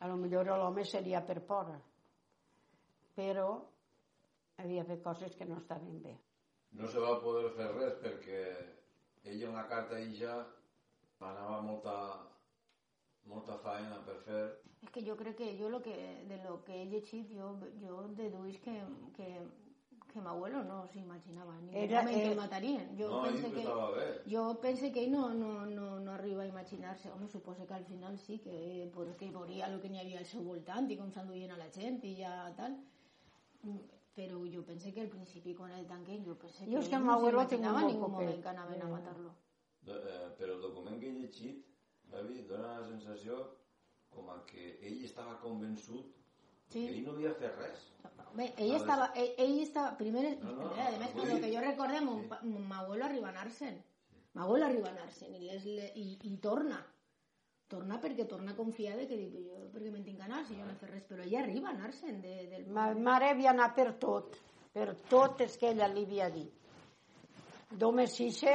a 0.00 0.08
lo 0.10 0.18
millor 0.20 0.52
l'home 0.52 0.84
seria 0.84 1.22
per 1.24 1.40
por. 1.48 1.72
Però 3.16 3.48
havia 4.60 4.84
fet 4.84 5.02
coses 5.02 5.34
que 5.36 5.48
no 5.48 5.56
estaven 5.62 6.00
bé. 6.04 6.14
No 6.76 6.88
se 6.92 7.00
va 7.00 7.16
poder 7.22 7.50
fer 7.56 7.70
res 7.72 7.96
perquè 8.02 8.42
ella 9.24 9.48
en 9.48 9.56
la 9.56 9.66
carta 9.70 9.98
ella 9.98 10.36
anava 11.24 11.62
molta, 11.64 11.96
molta 13.24 13.56
feina 13.64 14.02
per 14.04 14.20
fer 14.28 14.44
És 14.84 14.90
que 14.92 15.00
jo 15.02 15.16
crec 15.16 15.38
que 15.38 15.46
jo 15.58 15.70
lo 15.72 15.80
que, 15.82 15.94
de 16.28 16.36
lo 16.44 16.58
que 16.62 16.76
he 16.76 16.84
llegit, 16.86 17.30
jo, 17.32 17.54
jo 17.80 18.02
deduïs 18.18 18.58
que, 18.62 18.74
que, 19.16 19.30
que 20.16 20.22
m'abuelo 20.24 20.64
no 20.64 20.86
s'imaginava 20.88 21.54
ni 21.60 21.76
Era- 21.76 22.00
moment 22.02 22.16
que 22.22 22.30
el 22.32 22.36
matarien. 22.36 22.86
Jo 22.98 23.08
no, 23.10 23.22
pense 23.22 23.50
que 23.52 23.62
que, 23.62 24.30
jo 24.32 24.42
pense 24.60 24.92
que 24.92 25.02
ell 25.04 25.10
no, 25.12 25.28
no, 25.34 25.66
no, 25.66 26.00
no 26.00 26.10
arriba 26.12 26.42
a 26.42 26.46
imaginar-se. 26.46 27.10
Home, 27.12 27.28
suposo 27.28 27.66
que 27.66 27.74
al 27.74 27.84
final 27.84 28.18
sí, 28.18 28.38
que, 28.38 28.90
perquè 28.94 29.30
veuria 29.30 29.66
el 29.68 29.80
que 29.80 29.90
n'hi 29.90 30.00
havia 30.00 30.18
al 30.22 30.24
seu 30.24 30.42
voltant 30.42 30.88
i 30.90 30.96
com 30.96 31.10
s'enduien 31.12 31.50
a 31.52 31.58
la 31.60 31.68
gent 31.70 32.00
i 32.04 32.14
ja 32.22 32.32
tal. 32.56 32.78
Però 34.16 34.38
jo 34.48 34.62
pense 34.64 34.92
que 34.94 35.02
al 35.02 35.08
principi 35.12 35.54
quan 35.54 35.72
el 35.72 35.84
tanquen, 35.86 36.24
jo 36.24 36.34
pense 36.38 36.64
que 36.64 36.70
Jo 36.72 36.78
és 36.80 36.88
que 36.88 36.96
el 36.96 37.04
no 37.04 37.12
abuelo 37.12 37.40
s'imaginava 37.44 37.80
en 37.82 37.86
ningú 37.92 38.08
moment 38.08 38.40
que 38.42 38.48
anaven 38.48 38.82
a 38.82 38.88
matar-lo. 38.88 39.34
De, 39.82 39.92
eh, 39.92 40.30
però 40.38 40.54
el 40.56 40.62
document 40.62 40.98
que 40.98 41.08
he 41.10 41.12
llegit, 41.20 41.66
David, 42.10 42.46
dona 42.48 42.78
la 42.80 42.86
sensació 42.88 43.42
com 44.08 44.30
a 44.30 44.40
que 44.46 44.78
ell 44.80 45.04
estava 45.04 45.36
convençut 45.42 46.14
Sí. 46.68 46.86
que 46.86 46.96
ell 46.96 47.04
no 47.04 47.12
havia 47.12 47.34
fet 47.34 47.54
res. 47.60 47.92
Bé, 48.36 48.50
ell 48.60 48.74
A 48.74 48.76
estava, 48.76 49.06
ell, 49.16 49.30
ell 49.40 49.60
estava, 49.62 49.94
primer, 49.96 50.24
No, 50.42 50.52
no, 50.58 50.72
a 50.72 50.90
més, 51.00 51.12
vull 51.14 51.22
per 51.22 51.28
lo 51.32 51.38
que 51.40 51.52
jo 51.54 51.60
recorde, 51.64 52.00
mon, 52.04 52.22
Sí. 52.22 52.48
mon 52.50 52.72
abuelo 52.72 53.04
arriba 53.06 53.28
a 53.28 53.30
anar-se'n. 53.30 53.78
M'abuelo 54.36 54.66
arriba 54.66 54.90
a 54.90 54.92
anar-se'n 54.92 55.34
i, 55.34 55.40
les, 55.46 55.64
le, 55.64 55.86
i, 55.96 56.18
i 56.28 56.36
torna. 56.44 56.82
Torna 57.66 57.96
perquè 57.98 58.26
torna 58.28 58.52
a 58.52 58.56
confiar 58.56 58.96
de 58.96 59.06
que 59.08 59.16
dic, 59.16 59.32
jo 59.46 59.62
perquè 59.72 59.90
me'n 59.90 60.04
tinc 60.04 60.20
anar 60.22 60.44
si 60.46 60.54
jo 60.54 60.66
no 60.66 60.74
he 60.74 60.76
fet 60.78 60.90
res, 60.90 61.06
però 61.08 61.24
ella 61.24 61.40
arriba 61.40 61.70
a 61.70 61.72
anar-se'n 61.72 62.20
de, 62.22 62.34
del 62.52 62.66
Ma 62.76 62.92
mare 62.94 63.30
havia 63.32 63.50
anat 63.50 63.74
per 63.74 63.88
tot, 63.98 64.36
per 64.72 64.92
tot 65.08 65.40
és 65.40 65.56
que 65.58 65.72
ella 65.72 65.88
li 65.88 66.04
havia 66.04 66.28
dit. 66.30 66.52
Només 67.80 68.20
ixe, 68.22 68.52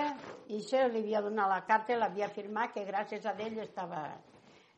ixe 0.47 0.85
li 0.87 1.01
havia 1.01 1.21
donat 1.25 1.49
la 1.51 1.63
carta 1.67 1.91
i 1.91 1.97
l'havia 1.97 2.29
firmat 2.31 2.71
que 2.73 2.85
gràcies 2.87 3.25
a 3.27 3.33
ell 3.35 3.57
estava 3.65 4.05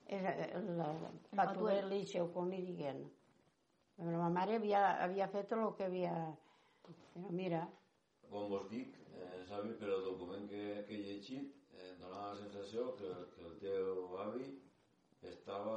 eh, 0.07 0.50
el, 0.55 0.72
el 0.81 1.19
patuel 1.38 1.91
ixe 2.00 2.24
o 2.24 2.31
com 2.33 2.50
li 2.50 2.63
diguen. 2.65 3.03
Però 3.97 4.17
ma 4.17 4.29
mare 4.33 4.57
havia, 4.59 4.83
havia 5.05 5.29
fet 5.33 5.53
el 5.57 5.67
que 5.77 5.88
havia... 5.89 6.13
Però 7.13 7.29
mira, 7.29 7.62
Com 8.33 8.47
vos 8.50 8.63
dic, 8.71 8.95
eh, 9.13 9.43
Sabi, 9.45 9.75
però 9.77 10.00
el 10.00 10.07
document 10.07 10.47
que, 10.50 10.63
que 10.88 10.95
he 10.95 11.01
llegit 11.03 11.51
eh, 11.77 11.91
donava 12.00 12.31
la 12.31 12.39
sensació 12.39 12.88
que, 12.97 13.12
que 13.35 13.43
el 13.45 13.59
teu 13.62 14.15
avi 14.23 14.47
estava 15.31 15.75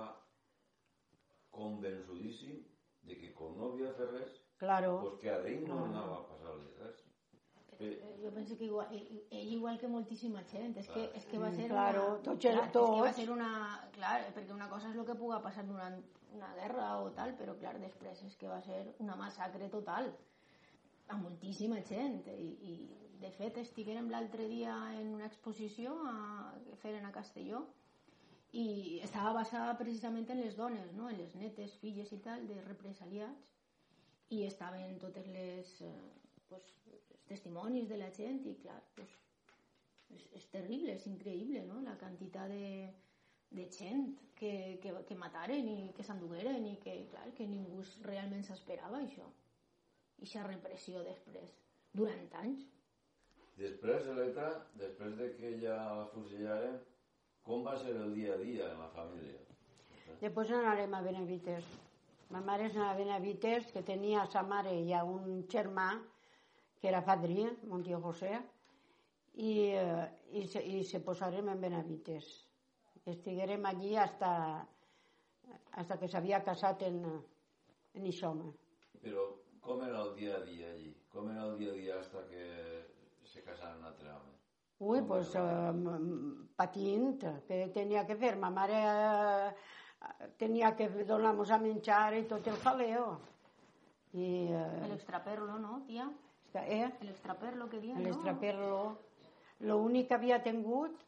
convençudíssim 1.56 2.62
de 3.08 3.18
que 3.20 3.34
com 3.36 3.58
no 3.58 3.68
havia 3.72 3.92
fet 3.98 4.14
res, 4.14 4.40
claro, 4.62 4.96
pues 5.04 5.20
que 5.20 5.30
a 5.34 5.36
ell 5.52 5.68
no 5.68 5.82
anava 5.84 6.16
a 6.22 6.24
passar-li 6.30 6.72
res. 6.80 7.05
Eh, 7.78 7.92
Eh, 8.02 8.18
Jo 8.22 8.30
penso 8.32 8.56
que 8.56 8.64
igual, 8.64 8.88
ell, 8.90 9.22
ell 9.30 9.52
igual 9.52 9.78
que 9.78 9.88
moltíssima 9.88 10.42
gent, 10.48 10.76
és 10.80 10.88
que, 10.88 11.10
és 11.14 11.26
que 11.26 11.38
va 11.38 11.50
ser 11.52 11.68
Claro, 11.68 12.04
una... 12.14 12.22
tots- 12.22 12.40
clar, 12.40 12.64
és 12.64 12.72
que 12.72 12.80
va 13.02 13.12
ser 13.12 13.30
una... 13.30 13.50
Clar, 13.92 14.20
perquè 14.34 14.52
una 14.54 14.68
cosa 14.68 14.88
és 14.90 14.96
el 14.96 15.04
que 15.06 15.14
puga 15.14 15.42
passar 15.42 15.66
durant 15.68 15.98
una 16.32 16.54
guerra 16.54 16.98
o 17.00 17.10
tal, 17.12 17.34
però 17.36 17.54
clar, 17.58 17.78
després 17.80 18.22
és 18.24 18.36
que 18.36 18.48
va 18.48 18.60
ser 18.62 18.94
una 18.98 19.16
massacre 19.16 19.68
total 19.68 20.08
a 21.08 21.16
moltíssima 21.16 21.82
gent 21.86 22.22
i, 22.32 22.48
i 22.72 22.76
de 23.20 23.30
fet 23.30 23.56
estiguérem 23.58 24.08
l'altre 24.10 24.48
dia 24.48 24.74
en 24.98 25.12
una 25.14 25.26
exposició 25.26 25.92
a, 26.08 26.54
que 26.66 26.76
feren 26.76 27.04
a 27.06 27.12
Castelló 27.12 27.66
i 28.52 29.00
estava 29.04 29.32
basada 29.32 29.76
precisament 29.78 30.28
en 30.30 30.40
les 30.40 30.56
dones, 30.56 30.92
no? 30.94 31.08
en 31.10 31.18
les 31.18 31.34
netes, 31.36 31.76
filles 31.78 32.10
i 32.12 32.18
tal, 32.24 32.46
de 32.48 32.58
represaliats 32.64 33.52
i 34.30 34.44
estaven 34.46 34.98
totes 34.98 35.26
les, 35.28 35.80
eh, 35.82 35.94
pues, 36.48 36.62
testimonis 37.28 37.88
de 37.90 37.98
la 38.00 38.10
gent 38.14 38.42
i 38.46 38.54
clar, 38.62 38.78
pues, 38.96 39.12
és, 40.14 40.28
és 40.38 40.46
terrible, 40.52 40.94
és 40.94 41.06
increïble, 41.10 41.64
no? 41.66 41.80
La 41.84 41.96
quantitat 42.00 42.52
de, 42.52 42.88
de 43.50 43.66
gent 43.78 44.06
que, 44.38 44.52
que, 44.82 44.92
que 45.08 45.18
mataren 45.18 45.68
i 45.72 45.90
que 45.96 46.06
s'endugueren 46.06 46.66
i 46.68 46.76
que, 46.82 46.96
clar, 47.12 47.26
que 47.36 47.48
ningú 47.50 47.82
realment 48.06 48.44
s'esperava 48.46 49.02
això. 49.02 49.26
I 50.16 50.24
aquesta 50.24 50.46
repressió 50.46 51.02
després, 51.04 51.56
durant 51.92 52.28
anys. 52.42 52.64
Després, 53.56 54.06
Electra, 54.12 54.50
després 54.80 55.16
de 55.16 55.30
que 55.36 55.56
ja 55.62 55.76
la 55.98 56.06
fusillaren, 56.12 56.78
com 57.46 57.64
va 57.64 57.76
ser 57.80 57.94
el 57.96 58.14
dia 58.16 58.34
a 58.34 58.40
dia 58.40 58.70
en 58.72 58.80
la 58.82 58.88
família? 58.94 59.40
Després 60.20 60.50
anarem 60.56 60.94
a 60.96 61.02
Benavites. 61.04 61.68
Ma 62.32 62.40
mare 62.42 62.66
és 62.66 62.76
anava 62.76 62.96
a 62.96 62.98
Benavites, 62.98 63.70
que 63.72 63.84
tenia 63.86 64.24
sa 64.32 64.42
mare 64.42 64.72
i 64.74 64.92
a 64.96 65.04
un 65.06 65.44
germà, 65.52 65.90
que 66.80 66.88
era 66.88 67.04
padrí, 67.04 67.46
mon 67.70 67.82
tio 67.82 68.00
José, 68.00 68.34
i, 69.36 69.52
eh, 69.76 70.06
i, 70.32 70.46
se, 70.48 70.62
i 70.62 70.82
se 70.84 71.00
posarem 71.04 71.48
en 71.52 71.60
Benavites. 71.60 72.28
Estiguérem 73.06 73.64
allí 73.68 73.94
hasta, 73.96 74.30
hasta 75.72 75.98
que 75.98 76.08
s'havia 76.08 76.42
casat 76.44 76.82
en, 76.88 77.02
en 77.94 78.06
Ixoma. 78.12 78.48
Però 79.02 79.26
com 79.62 79.84
era 79.86 80.02
el 80.02 80.14
dia 80.16 80.38
a 80.38 80.44
dia 80.46 80.72
allí? 80.72 80.90
Com 81.12 81.30
era 81.30 81.46
el 81.50 81.58
dia 81.60 81.72
a 81.72 81.76
dia 81.76 82.00
hasta 82.00 82.24
que 82.30 82.46
se 83.24 83.44
casaren 83.44 83.78
un 83.78 83.92
altre 83.92 84.10
home? 84.10 84.34
Ui, 84.78 85.00
pues, 85.08 85.32
eh, 85.34 85.72
patint, 86.56 87.22
que 87.48 87.62
tenia 87.72 88.04
que 88.06 88.16
fer. 88.20 88.34
Ma 88.36 88.50
mare 88.50 88.82
eh, 88.82 90.28
tenia 90.40 90.74
que 90.76 90.88
donar-nos 91.08 91.50
a 91.50 91.58
menjar 91.62 92.12
i 92.18 92.26
tot 92.28 92.46
el 92.52 92.58
jaleo. 92.64 93.08
I, 94.12 94.26
El 94.52 94.90
eh, 94.90 94.94
extraperlo, 94.94 95.58
no, 95.58 95.82
tia? 95.86 96.10
Eh, 96.64 96.92
El 97.00 97.08
extraperlo 97.08 97.68
que 97.68 97.80
diuen, 97.80 98.00
no? 98.00 98.08
l'estraperlo, 98.08 98.80
l'únic 99.60 100.08
que 100.08 100.14
havia 100.14 100.42
tingut, 100.42 100.98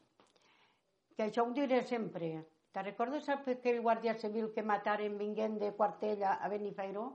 que 1.15 1.25
això 1.27 1.45
ho 1.45 1.51
diré 1.51 1.83
sempre. 1.83 2.31
Te 2.71 2.83
recordes 2.85 3.27
aquell 3.33 3.81
guàrdia 3.81 4.13
civil 4.21 4.51
que 4.53 4.63
mataren 4.63 5.17
vinguent 5.17 5.57
de 5.59 5.71
Quartella 5.75 6.35
a 6.39 6.49
Benifairó? 6.49 7.07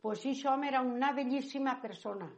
Pues 0.00 0.22
sí, 0.22 0.32
això 0.32 0.54
home 0.54 0.70
era 0.70 0.80
una 0.80 1.12
bellíssima 1.12 1.76
persona. 1.82 2.30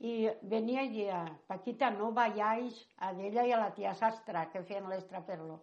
I 0.00 0.30
venia 0.48 0.84
i 0.86 0.92
deia, 0.94 1.24
Paquita, 1.46 1.90
no 1.90 2.12
vayáis 2.16 2.78
a 2.98 3.10
ella 3.12 3.44
y 3.44 3.52
a 3.52 3.58
la 3.58 3.74
tía 3.74 3.94
Sastra, 3.94 4.48
que 4.50 4.62
feien 4.62 4.88
l'extraperlo. 4.88 5.58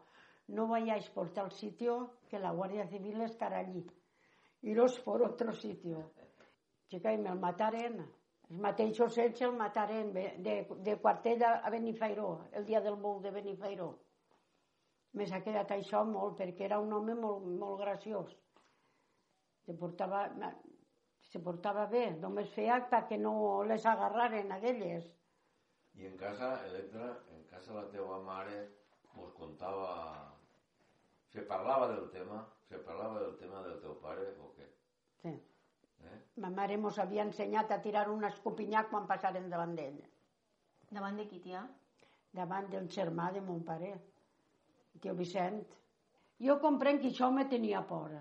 No 0.50 0.67
vayáis 0.67 1.10
por 1.10 1.31
tal 1.34 1.51
sitio 1.51 2.19
que 2.29 2.39
la 2.39 2.51
Guardia 2.51 2.86
Civil 2.88 3.22
estará 3.22 3.60
allí. 3.60 3.86
Iros 4.62 5.00
por 5.00 5.24
otro 5.24 5.53
sitio. 5.53 6.12
Chica, 6.88 7.12
i 7.12 7.17
me'l 7.17 7.39
mataren. 7.39 8.05
Els 8.48 8.60
mateixos 8.63 9.18
ells 9.20 9.42
el 9.44 9.56
mataren 9.60 10.13
de, 10.16 10.25
de, 10.44 10.54
de 10.88 10.94
Quartella 11.04 11.50
a 11.68 11.72
Benifairó, 11.74 12.27
el 12.56 12.68
dia 12.70 12.80
del 12.86 12.96
bou 12.96 13.20
de 13.24 13.32
Benifairó. 13.36 13.89
Me 15.20 15.25
s'ha 15.27 15.42
quedat 15.44 15.74
això 15.75 16.04
molt, 16.08 16.38
perquè 16.39 16.68
era 16.68 16.80
un 16.80 16.94
home 16.96 17.16
molt, 17.20 17.44
molt 17.63 17.82
graciós. 17.82 18.32
Se 19.66 19.75
portava, 19.82 20.22
se 21.27 21.42
portava 21.44 21.86
bé, 21.92 22.06
només 22.24 22.54
feia 22.56 22.80
perquè 22.94 23.20
no 23.20 23.34
les 23.68 23.86
agarraren 23.86 24.56
a 24.56 24.62
elles. 24.72 25.12
I 26.00 26.08
en 26.08 26.16
casa, 26.18 26.54
Electra, 26.70 27.10
en 27.36 27.44
casa 27.51 27.75
la 27.75 27.88
teua 27.92 28.22
mare 28.24 28.63
vos 29.18 29.34
contava... 29.36 29.92
Se 31.34 31.44
parlava 31.44 31.89
del 31.92 32.08
tema? 32.13 32.46
Se 32.70 32.80
parlava 32.88 33.20
del 33.20 33.36
tema 33.42 33.62
del 33.66 33.82
teu 33.84 33.98
pare 34.01 34.30
o 34.39 34.54
què? 34.56 34.68
Sí. 35.22 35.34
Ma 36.44 36.50
mare 36.54 36.78
mos 36.78 37.00
havia 37.02 37.24
ensenyat 37.26 37.72
a 37.72 37.82
tirar 37.82 38.08
un 38.14 38.24
escopinyac 38.30 38.92
quan 38.92 39.08
passaren 39.10 39.50
davant 39.50 39.76
d'ell, 39.76 40.00
Davant 40.90 41.18
de 41.20 41.26
qui, 41.28 41.40
tia? 41.44 41.66
davant 42.38 42.70
del 42.72 42.88
germà 42.94 43.32
de 43.34 43.42
mon 43.42 43.64
pare, 43.66 43.90
el 44.94 45.02
tio 45.02 45.16
Vicent. 45.16 45.64
Jo 46.48 46.60
comprenc 46.62 47.02
que 47.02 47.10
això 47.12 47.32
me 47.34 47.48
tenia 47.50 47.82
por, 47.90 48.14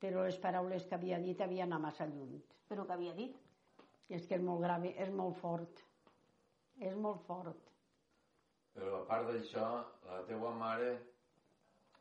però 0.00 0.24
les 0.24 0.38
paraules 0.40 0.86
que 0.88 0.96
havia 0.96 1.18
dit 1.20 1.40
havien 1.44 1.68
anat 1.72 1.82
massa 1.82 2.06
lluny. 2.06 2.38
Però 2.68 2.86
que 2.86 2.96
havia 2.96 3.12
dit? 3.18 3.36
És 4.08 4.26
que 4.28 4.38
és 4.38 4.44
molt 4.44 4.62
grave, 4.64 4.94
és 5.00 5.10
molt 5.12 5.36
fort. 5.40 5.82
És 6.80 6.96
molt 6.96 7.20
fort. 7.28 7.70
Però 8.74 9.02
a 9.02 9.04
part 9.08 9.28
d'això, 9.28 9.66
la 10.08 10.22
teua 10.28 10.54
mare, 10.58 10.94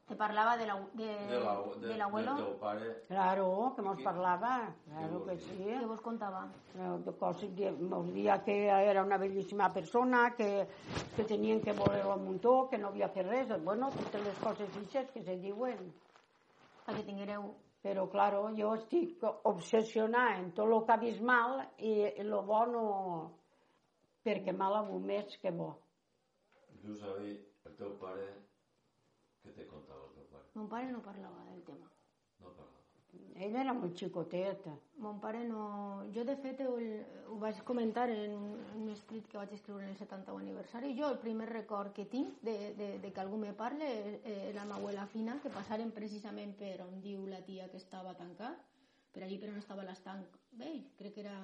Te 0.07 0.15
parlava 0.15 0.57
de 0.57 0.65
la- 0.67 0.86
de- 0.93 1.05
de 1.27 1.39
la, 1.39 1.53
de, 1.79 1.88
de 1.88 1.98
l'abuelo? 1.98 2.36
del 2.36 2.45
teu 2.45 2.57
pare, 2.60 3.01
Claro, 3.07 3.74
que 3.75 3.81
mos 3.81 4.01
parlava, 4.03 4.75
claro 4.86 5.24
que 5.25 5.38
sí. 5.39 5.55
Què 5.63 5.86
vos 5.88 6.01
contava? 6.01 6.41
De 7.05 7.13
coses, 7.17 7.55
de, 7.55 7.72
mos 7.72 8.12
dia 8.13 8.43
que 8.43 8.65
era 8.67 9.01
una 9.03 9.17
bellíssima 9.17 9.72
persona, 9.74 10.33
que, 10.36 10.67
que 11.15 11.24
tenien 11.24 11.62
que 11.62 11.72
voler-lo 11.72 12.15
un 12.15 12.25
muntó, 12.25 12.67
que 12.69 12.77
no 12.77 12.89
havia 12.89 13.07
fet 13.10 13.25
res, 13.27 13.63
bueno, 13.63 13.89
totes 13.91 14.24
les 14.25 14.38
coses 14.39 14.75
ixes 14.83 15.10
que 15.12 15.24
se 15.24 15.38
diuen. 15.38 15.79
Perquè 16.86 17.03
tinguereu... 17.05 17.53
Però, 17.83 18.05
claro, 18.10 18.45
jo 18.55 18.69
estic 18.75 19.19
obsessionada 19.43 20.38
en 20.39 20.53
tot 20.55 20.69
el 20.72 20.86
que 20.86 20.91
ha 20.93 20.98
vist 21.01 21.19
mal 21.22 21.57
i 21.79 21.91
el 22.22 22.31
bo 22.48 22.65
no... 22.65 22.83
perquè 24.24 24.53
mal 24.55 24.74
ha 24.75 24.79
hagut 24.86 25.03
més 25.03 25.36
que 25.41 25.51
bo. 25.51 25.74
sabi, 26.95 27.33
el 27.65 27.75
teu 27.75 27.91
pare, 28.00 28.27
què 29.43 29.51
te 29.51 29.67
contava 29.67 30.00
el 30.07 30.13
teu 30.15 30.24
pare? 30.31 30.42
Mon 30.53 30.69
pare 30.69 30.91
no 30.91 31.01
parlava 31.01 31.43
del 31.50 31.63
tema. 31.63 31.89
No 32.39 32.53
parlava. 32.53 32.83
Ell 33.45 33.55
era 33.57 33.74
molt 33.74 33.98
xicotet. 33.98 34.65
Mon 35.01 35.19
pare 35.22 35.41
no... 35.48 35.63
Jo, 36.13 36.24
de 36.25 36.36
fet, 36.41 36.62
ho, 36.65 36.75
ho 37.33 37.38
vaig 37.41 37.62
comentar 37.65 38.05
en 38.13 38.36
un, 38.38 38.45
un 38.77 38.91
escrit 38.93 39.27
que 39.29 39.39
vaig 39.39 39.53
escriure 39.57 39.83
en 39.83 39.89
el 39.93 39.98
70 39.98 40.36
aniversari. 40.38 40.93
Jo, 41.00 41.10
el 41.10 41.19
primer 41.24 41.50
record 41.50 41.93
que 41.98 42.05
tinc 42.13 42.41
de, 42.45 42.55
de, 42.77 42.89
de 43.01 43.12
que 43.13 43.24
algú 43.24 43.39
me 43.41 43.53
parle 43.57 43.89
eh, 44.22 44.38
era 44.51 44.65
ma 44.69 44.77
abuela 44.77 45.07
fina, 45.13 45.39
que 45.41 45.53
passaren 45.53 45.91
precisament 45.98 46.53
per 46.62 46.75
on 46.86 47.01
diu 47.01 47.25
la 47.29 47.41
tia 47.50 47.69
que 47.74 47.81
estava 47.81 48.13
tancat, 48.22 48.62
per 49.13 49.25
allí 49.25 49.41
per 49.41 49.51
on 49.53 49.62
estava 49.62 49.86
l'estanc 49.89 50.39
vell, 50.62 50.81
crec 51.01 51.17
que 51.17 51.25
era... 51.25 51.38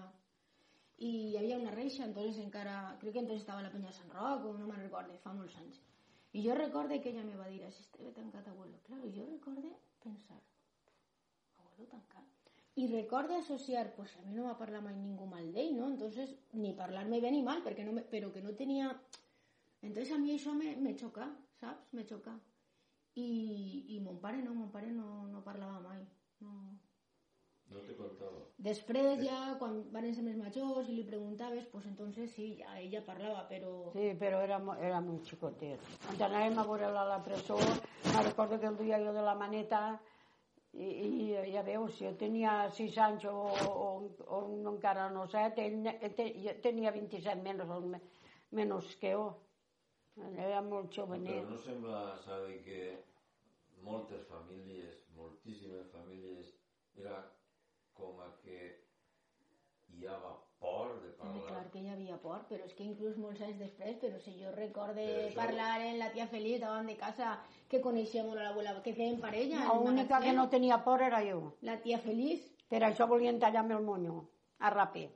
I 1.00 1.10
hi 1.32 1.38
havia 1.40 1.58
una 1.58 1.72
reixa, 1.72 2.04
entonces 2.06 2.42
encara... 2.44 2.98
Crec 3.02 3.14
que 3.14 3.26
entonces 3.26 3.46
estava 3.46 3.66
la 3.66 3.74
penya 3.74 3.90
de 3.90 3.98
Sant 3.98 4.12
Roc, 4.14 4.46
o 4.46 4.58
no 4.58 4.68
me'n 4.68 4.84
recorde, 4.84 5.18
fa 5.24 5.34
molts 5.34 5.56
anys. 5.62 5.80
I 6.32 6.44
jo 6.46 6.56
recorde 6.56 7.02
que 7.02 7.10
ella 7.10 7.24
me 7.24 7.36
va 7.36 7.48
dir, 7.48 7.64
si 7.72 7.82
esteve 7.82 8.12
tancat, 8.12 8.48
abuelo. 8.48 8.80
Claro, 8.86 9.10
jo 9.16 9.26
recorde 9.26 9.72
pensar, 10.04 10.42
abuelo 11.58 11.88
tancat. 11.90 12.26
I 12.76 12.88
recorde 12.88 13.36
associar, 13.36 13.96
pues 13.96 14.16
a 14.18 14.22
mi 14.22 14.36
no 14.36 14.46
va 14.46 14.58
parlar 14.58 14.82
mai 14.82 14.96
ningú 14.96 15.26
mal 15.26 15.50
d'ell, 15.54 15.74
no? 15.78 15.90
Entonces, 15.90 16.36
ni 16.54 16.74
parlar-me 16.74 17.20
bé 17.20 17.32
ni 17.32 17.42
mal, 17.42 17.64
perquè 17.66 17.84
no 17.84 17.96
me, 17.98 18.04
però 18.04 18.32
que 18.32 18.44
no 18.46 18.54
tenia... 18.56 18.94
Entonces 19.82 20.14
a 20.14 20.20
mi 20.20 20.32
això 20.36 20.54
me, 20.54 20.76
me 20.76 20.94
xoca, 21.00 21.28
saps? 21.60 21.94
Me 21.98 22.06
xoca. 22.06 22.36
I, 23.16 23.96
I 23.96 24.00
mon 24.06 24.20
pare 24.22 24.44
no, 24.44 24.54
mon 24.54 24.72
pare 24.72 24.92
no, 24.92 25.28
no 25.28 25.44
parlava 25.44 25.80
mai. 25.82 26.06
No. 26.46 26.54
No 27.74 27.84
te 27.88 27.96
contava. 27.98 28.49
Després 28.60 29.22
ja, 29.24 29.38
quan 29.60 29.78
van 29.94 30.06
ser 30.12 30.24
més 30.26 30.36
majors 30.36 30.90
i 30.92 30.98
li 30.98 31.04
preguntaves, 31.08 31.64
pues 31.72 31.86
entonces 31.88 32.32
sí, 32.36 32.58
ja 32.60 32.74
ella 32.82 33.00
parlava, 33.08 33.46
però... 33.48 33.70
Sí, 33.94 34.10
però 34.20 34.42
era, 34.44 34.58
era 34.84 35.00
molt 35.06 35.24
xicotet. 35.30 35.80
Quan 36.10 36.20
anàvem 36.28 36.60
a 36.60 36.66
veure-la 36.68 37.06
a 37.06 37.10
la 37.14 37.20
presó, 37.24 37.56
me 38.10 38.24
recordo 38.26 38.60
que 38.60 38.68
el 38.68 38.76
duia 38.82 39.00
jo 39.00 39.14
de 39.16 39.24
la 39.24 39.36
maneta 39.40 39.82
i, 40.74 40.90
i 40.90 41.54
ja 41.54 41.64
veus, 41.64 41.96
si 41.96 42.04
jo 42.10 42.12
tenia 42.20 42.58
6 42.76 43.00
anys 43.08 43.24
o, 43.32 43.38
o, 43.48 43.88
o 44.28 44.42
encara 44.74 45.08
no 45.16 45.24
set, 45.32 45.58
ell, 45.64 45.80
ne- 45.88 45.96
ell 46.04 46.18
te- 46.20 46.34
jo 46.44 46.58
tenia 46.62 46.92
27 46.92 47.40
menys, 47.48 48.04
menys 48.60 48.92
que 49.00 49.16
jo. 49.16 49.30
Era 50.36 50.60
molt 50.62 50.92
Però 50.92 51.06
jovenet. 51.08 51.48
no 51.48 51.56
sembla, 51.64 52.04
sabe, 52.28 52.60
que 52.68 53.06
moltes 53.88 54.28
famílies, 54.28 55.00
moltíssimes 55.16 55.88
famílies, 55.96 56.52
era 57.00 57.22
com 58.00 58.20
a 58.22 58.30
que 58.44 58.58
hi 59.90 60.06
havia 60.08 60.18
por 60.60 61.02
de 61.02 61.08
Home, 61.10 61.18
parlar. 61.18 61.48
clar 61.48 61.72
que 61.72 61.80
hi 61.80 61.90
havia 61.90 62.18
por, 62.18 62.42
però 62.50 62.66
és 62.66 62.74
que 62.76 62.84
inclús 62.84 63.18
molts 63.18 63.42
anys 63.42 63.60
després, 63.60 63.98
però 64.02 64.20
si 64.20 64.34
jo 64.42 64.52
recorde 64.56 65.06
això- 65.30 65.36
parlar 65.36 65.82
en 65.82 66.00
la 66.00 66.12
tia 66.12 66.28
Feliç 66.28 66.60
davant 66.62 66.88
de 66.88 66.96
casa 66.98 67.40
que 67.70 67.82
coneixia 67.82 68.24
molt 68.24 68.40
a 68.40 68.44
l'abuela, 68.44 68.82
que 68.84 68.94
feien 68.94 69.20
parella. 69.20 69.64
el 69.72 69.86
L'única 69.86 70.20
que 70.20 70.34
no 70.34 70.50
tenia 70.50 70.84
por 70.84 71.02
era 71.02 71.22
jo. 71.24 71.54
La 71.62 71.78
tia 71.82 72.00
Feliç, 72.00 72.56
Per 72.70 72.82
això 72.84 73.08
volien 73.08 73.40
tallar-me 73.40 73.74
el 73.74 73.82
monyo, 73.84 74.28
a 74.60 74.70
raper. 74.70 75.10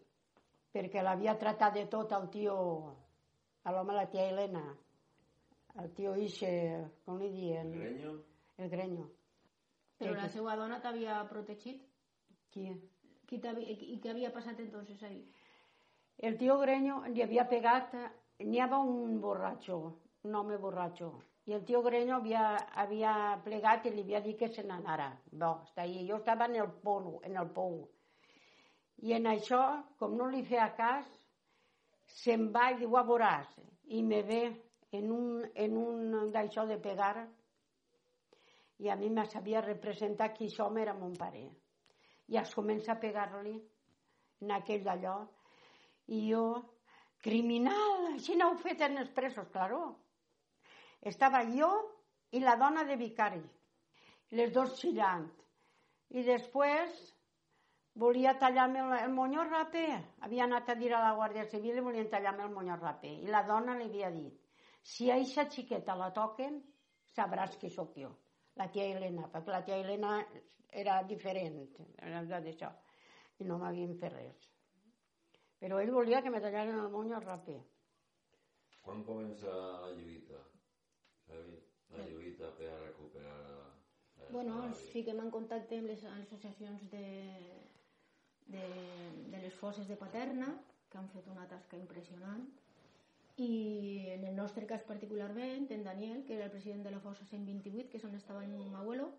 Perquè 0.73 1.03
l'havia 1.03 1.37
tratat 1.37 1.73
de 1.75 1.85
tot 1.85 2.11
el 2.11 2.29
tio, 2.31 2.95
a 3.63 3.71
l'home 3.71 3.93
la 3.93 4.07
tia 4.09 4.23
Helena, 4.27 4.75
el 5.79 5.91
tio 5.93 6.15
Ixe, 6.17 6.89
com 7.05 7.19
li 7.19 7.29
diuen? 7.29 7.71
Greño, 7.71 8.23
El 8.57 8.69
greño. 8.69 9.09
però 9.99 10.15
la 10.15 10.27
seva 10.29 10.55
dona 10.55 10.81
t'havia 10.81 11.27
protegit. 11.29 11.81
Qui? 12.53 12.69
Qui 13.27 13.39
t'havia- 13.41 13.71
I 13.73 13.99
què 13.99 14.11
havia 14.11 14.31
passat 14.31 14.59
entonces 14.59 15.01
ahí? 15.03 15.23
El 16.17 16.37
tio 16.37 16.59
Greño 16.59 17.03
li 17.07 17.21
havia 17.23 17.47
pegat, 17.49 17.93
n'hi 18.39 18.59
un 18.61 19.19
borratxo, 19.19 19.77
un 20.23 20.35
home 20.35 20.57
borratxo, 20.57 21.09
i 21.45 21.53
el 21.53 21.65
tio 21.65 21.81
Greño 21.81 22.15
havia, 22.17 22.55
havia 22.83 23.41
plegat 23.43 23.85
i 23.85 23.89
li 23.91 24.01
havia 24.01 24.21
dit 24.21 24.37
que 24.37 24.49
se 24.49 24.63
n'anara. 24.63 25.09
No, 25.31 25.63
està 25.65 25.81
ahí. 25.81 26.07
Jo 26.07 26.17
estava 26.17 26.45
en 26.45 26.55
el 26.55 26.69
pou, 26.83 27.19
en 27.23 27.37
el 27.37 27.49
pou. 27.51 27.89
I 29.03 29.13
en 29.13 29.25
això, 29.25 29.63
com 29.97 30.15
no 30.15 30.29
li 30.29 30.43
feia 30.45 30.69
cas, 30.77 31.09
se'n 32.21 32.51
va 32.53 32.69
i 32.71 32.77
diu, 32.79 32.95
a 32.95 33.03
veuràs, 33.03 33.49
i 33.85 34.03
me 34.03 34.21
ve 34.21 34.43
en 34.91 35.11
un, 35.11 35.43
en 35.55 35.77
un 35.77 36.31
d'això 36.31 36.67
de 36.67 36.77
pegar, 36.77 37.27
i 38.79 38.89
a 38.89 38.95
mi 38.95 39.09
me 39.09 39.25
sabia 39.25 39.61
representar 39.61 40.33
que 40.33 40.45
això 40.45 40.69
era 40.77 40.93
mon 40.93 41.13
pare. 41.17 41.49
I 42.33 42.39
es 42.41 42.53
comença 42.57 42.95
a 42.95 42.99
pegar-li 43.01 43.55
en 44.43 44.51
aquell 44.55 44.83
d'allò, 44.85 45.17
i 46.11 46.25
jo, 46.31 46.45
criminal, 47.23 48.09
així 48.11 48.35
n'heu 48.35 48.57
fet 48.63 48.81
en 48.87 48.99
els 49.03 49.11
presos, 49.15 49.47
claro. 49.53 49.83
Estava 51.13 51.43
jo 51.47 51.69
i 52.33 52.41
la 52.43 52.57
dona 52.59 52.83
de 52.89 52.97
vicari, 52.99 53.41
les 54.39 54.51
dos 54.55 54.73
xillant. 54.79 55.27
I 56.13 56.23
després 56.25 56.97
volia 58.03 58.33
tallar-me 58.41 58.83
el, 58.99 59.13
monyo 59.13 59.45
rapé. 59.47 59.85
Havia 60.25 60.47
anat 60.47 60.73
a 60.73 60.77
dir 60.79 60.91
a 60.93 61.01
la 61.05 61.13
Guàrdia 61.17 61.45
Civil 61.49 61.77
i 61.77 61.85
volien 61.85 62.09
tallar-me 62.09 62.47
el 62.47 62.53
monyo 62.53 62.77
rapé. 62.81 63.13
I 63.21 63.31
la 63.31 63.43
dona 63.47 63.77
li 63.77 63.89
havia 63.91 64.11
dit, 64.13 64.33
si 64.81 65.09
a 65.11 65.17
eixa 65.21 65.47
xiqueta 65.49 65.95
la 65.95 66.11
toquen, 66.15 66.59
sabràs 67.15 67.57
que 67.61 67.69
sóc 67.69 67.95
jo. 67.97 68.11
La 68.59 68.67
tia 68.71 68.85
Helena, 68.93 69.27
perquè 69.33 69.51
la 69.51 69.63
tia 69.65 69.77
Helena 69.81 70.17
era 70.83 70.99
diferent, 71.09 71.63
era 72.01 72.21
d'això, 72.29 72.69
i 73.41 73.47
no 73.49 73.57
m'havien 73.61 73.95
fet 73.97 74.13
res. 74.13 74.49
Però 75.59 75.79
ell 75.79 75.91
volia 75.95 76.21
que 76.21 76.29
me 76.29 76.41
tallaren 76.43 76.79
el 76.79 76.89
monyo 76.91 77.19
rapé. 77.23 77.55
Quan 78.83 79.03
comença 79.07 79.47
la 79.49 79.91
lluita? 79.95 80.41
La 81.93 82.05
lluita 82.09 82.49
per 82.57 82.69
a 82.73 82.79
recuperar... 82.85 83.37
la- 83.47 84.29
Bueno, 84.33 84.59
fiquem 84.91 85.19
en 85.19 85.29
contacte 85.31 85.77
amb 85.77 85.87
les 85.91 86.03
associacions 86.09 86.85
de, 86.91 87.05
de, 88.53 88.63
de 89.33 89.41
les 89.43 89.53
fosses 89.53 89.87
de 89.87 89.97
Paterna, 89.99 90.47
que 90.89 90.97
han 90.97 91.09
fet 91.09 91.27
una 91.27 91.47
tasca 91.47 91.77
impressionant, 91.77 92.45
i 93.37 94.09
en 94.13 94.25
el 94.25 94.35
nostre 94.35 94.65
cas 94.69 94.83
particularment, 94.83 95.71
en 95.71 95.83
Daniel, 95.83 96.23
que 96.25 96.35
era 96.35 96.45
el 96.45 96.51
president 96.51 96.83
de 96.83 96.91
la 96.91 96.99
fossa 96.99 97.25
128, 97.25 97.89
que 97.89 97.97
és 97.97 98.05
on 98.05 98.13
estava 98.15 98.43
el 98.43 98.51
meu 98.51 98.67
abuelo, 98.77 99.09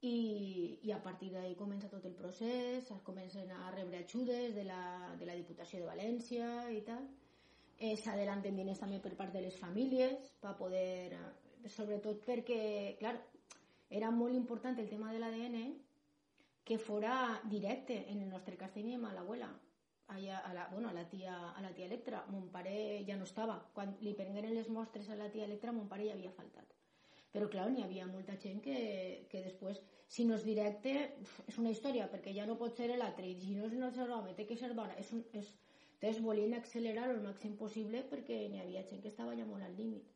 i, 0.00 0.78
i 0.82 0.92
a 0.92 1.00
partir 1.02 1.32
d'ahí 1.34 1.56
comença 1.58 1.90
tot 1.92 2.06
el 2.08 2.14
procés, 2.16 2.86
es 2.86 3.02
comencen 3.04 3.50
a 3.52 3.70
rebre 3.74 3.98
ajudes 4.04 4.54
de 4.54 4.64
la, 4.64 4.82
de 5.18 5.26
la 5.26 5.34
Diputació 5.36 5.80
de 5.80 5.90
València 5.90 6.70
i 6.72 6.80
tal, 6.86 7.04
eh, 7.78 7.96
s'adelanten 7.96 8.56
diners 8.56 8.80
també 8.80 9.00
per 9.02 9.12
part 9.18 9.34
de 9.34 9.42
les 9.44 9.58
famílies 9.58 10.30
per 10.40 10.54
poder, 10.56 11.18
eh, 11.18 11.68
sobretot 11.68 12.24
perquè, 12.24 12.96
clar, 13.00 13.16
era 13.90 14.10
molt 14.14 14.38
important 14.38 14.78
el 14.78 14.88
tema 14.88 15.12
de 15.12 15.18
l'ADN 15.18 15.74
que 16.64 16.78
fora 16.78 17.40
directe, 17.44 18.06
en 18.08 18.22
el 18.22 18.30
nostre 18.30 18.56
cas 18.56 18.72
teníem 18.72 19.04
a 19.04 19.12
l'abuela, 19.12 19.50
allà, 20.14 20.40
a 20.46 20.52
la, 20.56 20.66
bueno, 20.72 20.90
a 20.90 20.92
la 20.96 21.06
tia, 21.08 21.36
a 21.50 21.62
la 21.62 21.70
tia 21.76 21.86
Electra, 21.86 22.24
mon 22.28 22.48
pare 22.52 22.74
ja 23.06 23.16
no 23.16 23.28
estava, 23.28 23.56
quan 23.74 23.94
li 24.04 24.14
prengueren 24.18 24.54
les 24.54 24.68
mostres 24.68 25.08
a 25.10 25.18
la 25.18 25.30
tia 25.30 25.46
Electra 25.48 25.72
mon 25.72 25.88
pare 25.88 26.08
ja 26.08 26.16
havia 26.16 26.34
faltat. 26.36 26.76
Però 27.30 27.46
clar, 27.50 27.68
n'hi 27.70 27.84
havia 27.84 28.08
molta 28.10 28.34
gent 28.42 28.58
que, 28.64 28.76
que 29.30 29.42
després, 29.44 29.78
si 30.10 30.24
no 30.26 30.34
és 30.34 30.44
directe 30.46 30.94
és 31.46 31.58
una 31.62 31.70
història, 31.70 32.08
perquè 32.10 32.32
ja 32.34 32.46
no 32.46 32.58
pot 32.58 32.74
ser 32.74 32.88
l'altre 32.90 33.28
i 33.28 33.36
si 33.38 33.54
no 33.54 33.68
és 33.68 33.76
el 33.78 33.92
seu 33.94 34.10
home, 34.16 34.34
té 34.34 34.46
que 34.48 34.58
ser 34.58 34.72
dona. 34.74 34.96
És 34.98 35.12
un, 35.14 35.22
és, 35.38 35.52
entonces 36.00 36.22
volien 36.24 36.56
accelerar 36.56 37.10
el 37.12 37.20
màxim 37.22 37.54
possible 37.60 38.02
perquè 38.10 38.40
n'hi 38.48 38.62
havia 38.62 38.82
gent 38.88 39.02
que 39.04 39.12
estava 39.12 39.36
ja 39.38 39.46
molt 39.46 39.62
al 39.66 39.76
límit. 39.78 40.08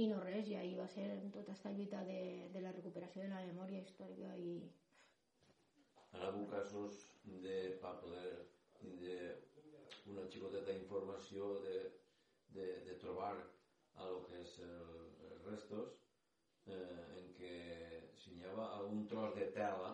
I 0.00 0.06
no 0.08 0.22
res, 0.24 0.48
i 0.48 0.56
ahir 0.56 0.78
va 0.78 0.86
ser 0.88 1.04
tota 1.34 1.50
aquesta 1.50 1.72
lluita 1.76 2.00
de, 2.08 2.48
de 2.54 2.62
la 2.64 2.72
recuperació 2.72 3.26
de 3.26 3.28
la 3.34 3.42
memòria 3.44 3.82
històrica 3.82 4.32
i 4.40 4.54
Han 6.12 6.24
hagut 6.28 6.48
casos 6.52 7.02
de, 7.44 7.58
per 7.82 7.92
poder 8.00 8.30
tindre 8.82 9.16
una 10.12 10.26
xicoteta 10.34 10.74
informació 10.76 11.54
de, 11.64 11.78
de, 12.56 12.68
de 12.86 12.98
trobar 13.02 13.34
a 13.94 14.08
lo 14.10 14.22
que 14.28 14.40
és 14.42 14.58
el, 14.66 14.90
els 15.30 15.44
restos 15.50 15.98
eh, 16.66 17.04
en 17.20 17.30
què 17.38 17.54
si 18.22 18.34
n'hi 18.34 18.48
havia 18.48 18.68
algun 18.78 19.06
tros 19.10 19.34
de 19.38 19.48
tela 19.56 19.92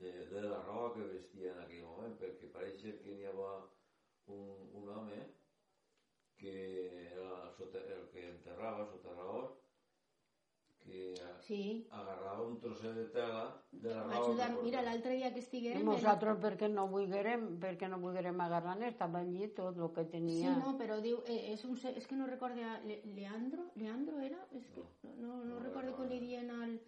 de, 0.00 0.12
de 0.32 0.46
la 0.46 0.62
roba 0.66 0.94
que 0.96 1.10
vestia 1.12 1.54
en 1.54 1.62
aquell 1.64 1.86
moment 1.88 2.16
perquè 2.22 2.50
pareix 2.54 2.80
que 3.04 3.16
n'hi 3.16 3.28
havia 3.30 3.54
un, 4.36 4.68
un 4.80 4.92
home 4.96 5.22
que 6.40 6.54
era 7.12 7.50
sota, 7.56 7.82
el 7.96 8.06
que 8.12 8.28
enterrava, 8.30 8.86
soterrador 8.88 9.50
que 9.56 9.59
sí, 11.50 11.86
agarrava 11.90 12.44
un 12.46 12.58
trosset 12.62 12.94
de 12.94 13.04
tela 13.14 13.42
de 13.72 13.90
la 13.90 14.02
roba 14.04 14.18
ajudar, 14.20 14.48
que 14.54 14.62
mira 14.62 14.82
l'altre 14.86 15.16
dia 15.18 15.32
que 15.34 15.40
I 15.40 15.44
estiguem 15.44 15.82
nosaltres 15.86 16.38
perquè 16.44 16.68
no 16.70 16.84
volguérem, 16.92 17.46
perquè 17.62 17.88
no 17.90 17.98
volguérem 17.98 18.38
agarrar 18.44 18.76
estava 18.86 19.18
allí 19.24 19.48
tot 19.56 19.78
el 19.78 19.90
que 19.96 20.04
Sí, 20.04 20.12
tenia. 20.12 20.52
no, 20.60 20.76
però 20.78 21.00
diu, 21.02 21.18
eh, 21.26 21.52
és, 21.54 21.64
un, 21.66 21.74
és 21.90 22.06
que 22.06 22.18
no 22.18 22.28
recorda, 22.30 22.76
Le, 22.86 23.00
Leandro, 23.16 23.66
Leandro 23.74 24.20
era? 24.20 24.38
És 24.52 24.68
que 24.74 24.84
no, 25.02 25.16
no, 25.18 25.32
no, 25.42 25.56
no 25.56 25.58
recordo 25.64 25.96
com 25.96 26.06
li 26.08 26.20
dien 26.20 26.50
al... 26.54 26.78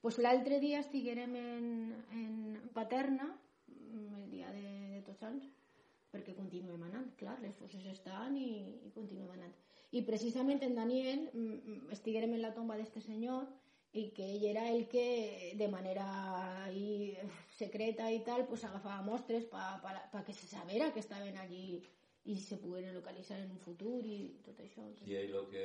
Pues 0.00 0.18
l'altre 0.18 0.58
dia 0.62 0.80
estiguérem 0.80 1.34
en, 1.36 1.70
en 2.14 2.34
Paterna, 2.74 3.30
mm, 3.68 4.18
el 4.22 4.30
dia 4.30 4.50
de, 4.54 4.66
de 4.96 5.00
tots 5.06 5.22
anys, 5.30 5.46
perquè 6.10 6.34
continuem 6.34 6.82
anant, 6.90 7.08
clar, 7.18 7.38
les 7.42 7.54
fosses 7.54 7.86
estan 7.86 8.36
i, 8.36 8.50
i 8.86 8.92
continuem 8.94 9.30
anant. 9.38 9.54
I 9.90 10.02
precisament 10.02 10.62
en 10.62 10.74
Daniel 10.76 11.30
mm, 11.32 11.54
mm, 11.54 11.90
estiguérem 11.96 12.34
en 12.34 12.42
la 12.42 12.54
tomba 12.54 12.76
d'este 12.78 13.00
senyor 13.00 13.46
i 13.92 14.10
que 14.12 14.24
ell 14.34 14.44
era 14.50 14.68
el 14.70 14.86
que 14.88 15.54
de 15.56 15.68
manera 15.68 16.64
ahí, 16.64 17.16
secreta 17.56 18.10
i 18.12 18.20
tal 18.24 18.46
pues 18.46 18.64
agafava 18.64 19.02
mostres 19.02 19.44
para 19.46 19.80
pa, 19.82 19.94
pa 20.12 20.24
que 20.24 20.32
se 20.32 20.46
sabera 20.46 20.92
que 20.92 21.00
estaven 21.00 21.36
allí 21.38 21.82
i 22.24 22.36
se 22.36 22.58
pogueren 22.58 22.94
localitzar 22.94 23.38
en 23.40 23.50
un 23.50 23.58
futur 23.58 24.04
i 24.04 24.36
tot 24.44 24.58
això. 24.60 24.84
I 25.06 25.14
ell 25.16 25.34
el 25.34 25.46
que, 25.48 25.64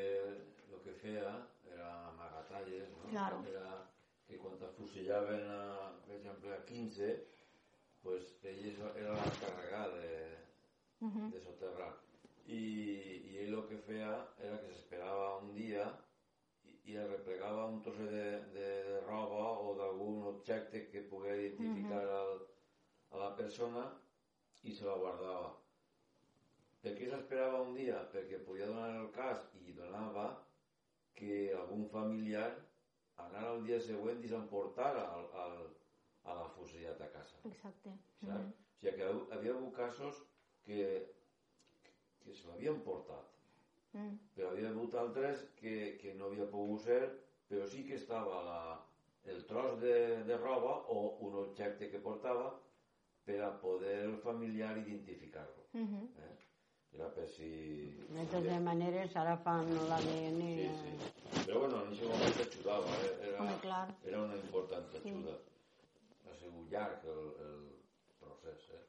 lo 0.72 0.80
que 0.86 0.94
feia 1.02 1.34
era 1.74 1.90
amagatalles, 2.14 2.90
no? 2.96 3.10
Claro. 3.10 3.44
Era 3.50 3.90
que 4.28 4.38
quan 4.40 4.56
t'afusillaven, 4.58 5.44
a, 5.52 5.92
per 6.08 6.16
exemple, 6.16 6.54
a 6.56 6.64
15, 6.66 7.10
pues 8.02 8.38
ell 8.48 8.64
era 8.96 9.18
l'encarregat 9.20 10.00
de, 10.00 10.14
Uh 11.04 11.10
-huh. 11.12 11.30
de 11.32 11.40
soterrar. 11.42 11.94
I, 12.48 12.56
I 13.28 13.38
ell 13.44 13.54
el 13.54 13.68
que 13.68 13.78
feia 13.78 14.14
era 14.40 14.62
que 14.62 14.70
s'esperava 14.72 15.40
un 15.40 15.54
dia 15.54 15.84
i, 16.84 16.93
i 16.93 16.98
replegava 17.10 17.67
un 17.72 17.82
trosset 17.86 18.12
de, 18.12 18.30
de, 18.56 18.69
de 18.88 19.02
roba 19.08 19.50
o 19.65 19.74
d'algun 19.80 20.24
objecte 20.34 20.86
que 20.91 21.08
pogués 21.12 21.43
identificar 21.48 22.04
el, 22.22 22.34
a 23.12 23.22
la 23.26 23.36
persona 23.39 23.86
i 24.63 24.74
se 24.74 24.88
la 24.88 24.98
guardava. 25.00 25.54
Per 26.84 26.93
què 26.98 27.08
s'esperava 27.08 27.62
un 27.63 27.76
dia? 27.78 28.02
Perquè 28.12 28.41
podia 28.43 28.67
donar 28.67 28.89
el 29.00 29.10
cas 29.15 29.46
i 29.63 29.76
donava 29.78 30.28
que 31.15 31.54
algun 31.56 31.86
familiar 31.91 32.50
anara 33.24 33.54
el 33.56 33.63
dia 33.67 33.80
següent 33.80 34.24
i 34.24 34.32
s'emportara 34.32 35.06
al, 35.15 35.28
al, 35.43 35.58
a 36.28 36.36
la 36.39 36.48
fusillat 36.56 37.02
a 37.02 37.10
casa. 37.13 37.39
Exacte. 37.50 37.93
Saps? 38.24 38.52
O 38.52 38.84
sigui 38.84 38.96
que 38.98 39.10
havia 39.38 39.54
hagut 39.54 39.76
casos 39.78 40.24
que, 40.65 40.80
que 42.24 42.36
se 42.36 42.50
l'havien 42.50 42.82
portat, 42.88 43.30
Mm. 43.93 44.15
però 44.34 44.49
havia 44.49 44.69
hagut 44.71 44.95
altres 44.97 45.43
que, 45.60 45.73
que 46.01 46.15
no 46.17 46.25
havia 46.25 46.47
pogut 46.49 46.82
ser, 46.82 47.01
però 47.49 47.67
sí 47.69 47.84
que 47.86 47.99
estava 47.99 48.39
la, 48.47 48.62
el 49.29 49.43
tros 49.45 49.79
de, 49.82 50.23
de 50.27 50.38
roba 50.38 50.79
o 50.89 51.17
un 51.27 51.36
objecte 51.43 51.89
que 51.91 52.01
portava 52.01 52.47
per 53.23 53.38
a 53.45 53.51
poder 53.62 53.99
el 54.08 54.17
familiar 54.23 54.77
identificar-lo. 54.77 55.67
Uh 55.73 55.86
-huh. 55.88 56.08
Eh? 56.25 56.34
Era 56.93 57.08
per 57.10 57.27
si... 57.27 57.49
De 58.10 58.25
totes 58.32 58.60
maneres, 58.62 59.15
ara 59.15 59.38
fan 59.38 59.69
l'ADN. 59.89 60.41
Sí, 60.41 60.67
sí. 60.82 60.91
Però 61.45 61.60
bueno, 61.60 61.82
en 61.82 61.88
aquest 61.88 62.10
moment 62.12 62.36
t'ajudava, 62.38 62.91
eh? 63.06 63.13
era, 63.29 63.41
Home, 63.41 63.56
clar. 63.62 63.88
era 64.06 64.21
una 64.25 64.36
important 64.36 64.86
ajuda. 64.99 65.38
Ha 66.29 66.36
sigut 66.41 66.69
llarg 66.71 67.06
el, 67.15 67.23
el 67.47 67.63
procés, 68.19 68.69
eh? 68.77 68.84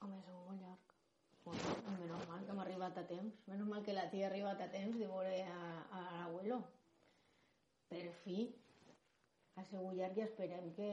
Home, 0.00 0.18
és 0.18 0.28
molt 0.28 0.60
llarg. 0.60 0.83
Bueno, 1.44 1.60
i 1.84 1.94
menys 2.00 2.28
mal 2.28 2.44
que 2.44 2.52
hem 2.54 2.60
arribat 2.64 2.98
a 2.98 3.04
temps. 3.06 3.40
Menys 3.50 3.66
mal 3.68 3.82
que 3.84 3.92
la 3.96 4.06
tia 4.10 4.26
ha 4.26 4.30
arribat 4.30 4.60
a 4.64 4.68
temps 4.72 4.96
de 4.98 5.06
veure 5.10 5.40
a, 5.44 5.58
a 5.92 6.02
l'abuelo. 6.18 6.60
Per 7.90 8.04
fi, 8.22 8.38
ha 9.56 9.64
sigut 9.68 9.94
llarg 9.98 10.16
i 10.18 10.24
esperem 10.24 10.70
que, 10.78 10.88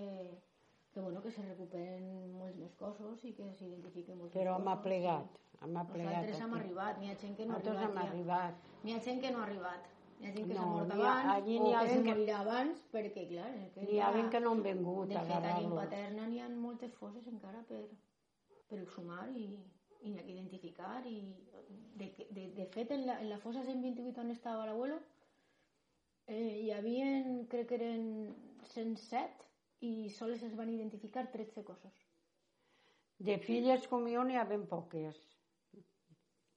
que, 0.91 0.99
bueno, 0.99 1.21
que 1.23 1.31
se 1.31 1.45
recuperen 1.45 2.09
molts 2.35 2.57
més 2.59 2.75
cossos 2.81 3.23
i 3.25 3.31
que 3.37 3.47
s'identifiquen 3.55 4.19
molts 4.19 4.35
Però 4.35 4.57
hem 4.59 4.67
cossos. 4.67 4.83
plegat, 4.89 5.39
hem 5.61 5.79
plegat. 5.93 6.11
Nosaltres 6.11 6.43
hem 6.45 6.57
arribat, 6.59 6.99
n'hi 6.99 7.09
ha 7.13 7.17
gent 7.23 7.37
que 7.39 7.45
no 7.47 7.55
ha 7.55 7.57
Nosaltres 7.63 7.87
hem 7.89 7.97
arribat. 8.03 8.05
ja. 8.05 8.11
arribat. 8.11 8.83
N'hi 8.83 8.93
ha 8.97 9.01
gent 9.07 9.21
que 9.23 9.31
no 9.31 9.39
ha 9.41 9.47
arribat. 9.47 9.87
N'hi 10.19 10.27
ha 10.29 10.33
gent 10.35 10.47
que 10.51 10.53
No, 10.53 10.61
s'ha 10.61 10.69
mort 10.75 10.93
n'hi 10.93 11.01
ha- 11.01 11.11
abans 11.15 11.33
allí 11.37 11.57
o 11.57 11.63
n'hi 11.63 11.73
ha 11.73 11.81
que 11.87 11.93
se 11.95 12.03
que- 12.03 12.09
morirà 12.11 12.39
abans 12.43 12.83
perquè, 12.93 13.23
clar, 13.31 13.51
que 13.73 13.81
N'hi 13.87 13.99
ha 14.03 14.11
gent 14.19 14.29
que 14.35 14.39
no 14.43 14.51
han 14.51 14.61
vingut 14.67 15.07
de 15.09 15.15
a 15.17 15.21
fet, 15.23 15.31
allà 15.31 15.37
en 15.39 15.45
agarrar-los. 15.45 15.79
Paterna 15.85 16.27
n'hi 16.27 16.39
ha 16.43 16.49
moltes 16.49 16.93
fosses 16.99 17.25
encara 17.31 17.63
per, 17.71 17.81
per 18.67 18.79
exhumar 18.83 19.29
i, 19.33 19.47
i 20.01 20.11
n'hi 20.11 20.19
ha 20.19 20.25
que 20.25 20.35
identificar 20.35 20.93
i 21.07 21.17
de, 22.01 22.11
de, 22.29 22.45
de 22.57 22.67
fet 22.73 22.91
en 22.95 23.05
la, 23.07 23.19
en 23.21 23.29
la 23.29 23.39
fossa 23.43 23.63
128 23.65 24.21
on 24.21 24.31
estava 24.33 24.65
l'abuelo 24.65 25.01
eh, 26.27 26.61
hi 26.63 26.71
havia 26.75 27.11
crec 27.51 27.69
que 27.69 27.79
eren 27.79 28.07
107 28.73 29.49
i 29.87 29.93
sols 30.17 30.43
es 30.47 30.55
van 30.57 30.69
identificar 30.73 31.27
13 31.33 31.65
cossos 31.67 32.07
De 33.21 33.37
filles 33.37 33.83
com 33.89 34.07
jo 34.09 34.23
n'hi 34.25 34.37
ha 34.39 34.47
ben 34.49 34.63
poques. 34.69 35.17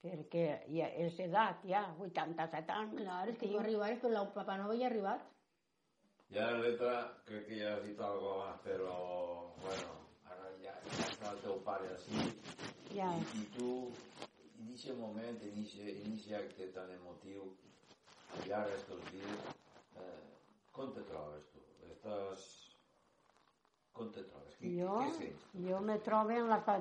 perquè 0.04 0.44
ja 0.68 0.86
és 1.00 1.18
edat, 1.24 1.62
ja, 1.68 1.82
87 2.06 2.72
anys. 2.76 2.96
Clar, 2.98 3.20
és 3.32 3.38
que 3.40 3.48
jo 3.48 3.60
arribaves, 3.60 4.00
però 4.02 4.22
el 4.22 4.32
Papa 4.36 4.56
no 4.60 4.66
havia 4.68 4.90
arribat. 4.90 5.22
Ya 6.34 6.50
la 6.50 6.58
letra, 6.64 6.94
crec 7.28 7.46
que 7.48 7.60
ja 7.60 7.70
has 7.74 7.84
dit 7.86 8.00
algo 8.08 8.34
abans, 8.34 8.60
però, 8.66 8.96
bueno, 9.62 9.94
ara 10.32 10.50
ja, 10.64 10.74
ja 10.98 11.08
està 11.08 11.32
el 11.32 11.40
teu 11.44 11.56
pare 11.68 11.88
així, 11.94 12.26
Ja. 12.94 13.08
i, 13.18 13.22
i 13.42 13.44
tu, 13.56 13.68
en 14.60 14.68
aquest 14.74 14.98
moment, 14.98 15.40
en 15.42 15.60
aquest 15.64 16.32
acte 16.40 16.68
tan 16.76 16.90
emotiu, 16.94 17.48
i 18.46 18.52
ara 18.52 18.70
estos 18.74 19.02
dies, 19.10 19.48
eh, 19.98 20.20
com 20.74 20.92
te 20.94 21.02
trobes 21.10 21.48
tu? 21.52 21.62
Estàs... 21.90 22.44
Com 23.94 24.08
te 24.14 24.22
trobes? 24.26 24.56
Què, 24.60 24.70
Jo, 24.80 24.94
què 25.02 25.10
sents? 25.18 25.44
jo 25.68 25.80
me 25.80 25.98
trobo 26.02 26.34
en 26.34 26.48
la 26.50 26.60
fa- 26.66 26.80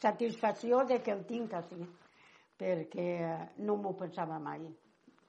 satisfacció 0.00 0.84
de 0.88 1.00
que 1.04 1.12
el 1.12 1.24
tinc 1.28 1.52
així, 1.58 1.84
perquè 2.60 3.08
no 3.66 3.76
m'ho 3.76 3.92
pensava 4.00 4.38
mai. 4.40 4.64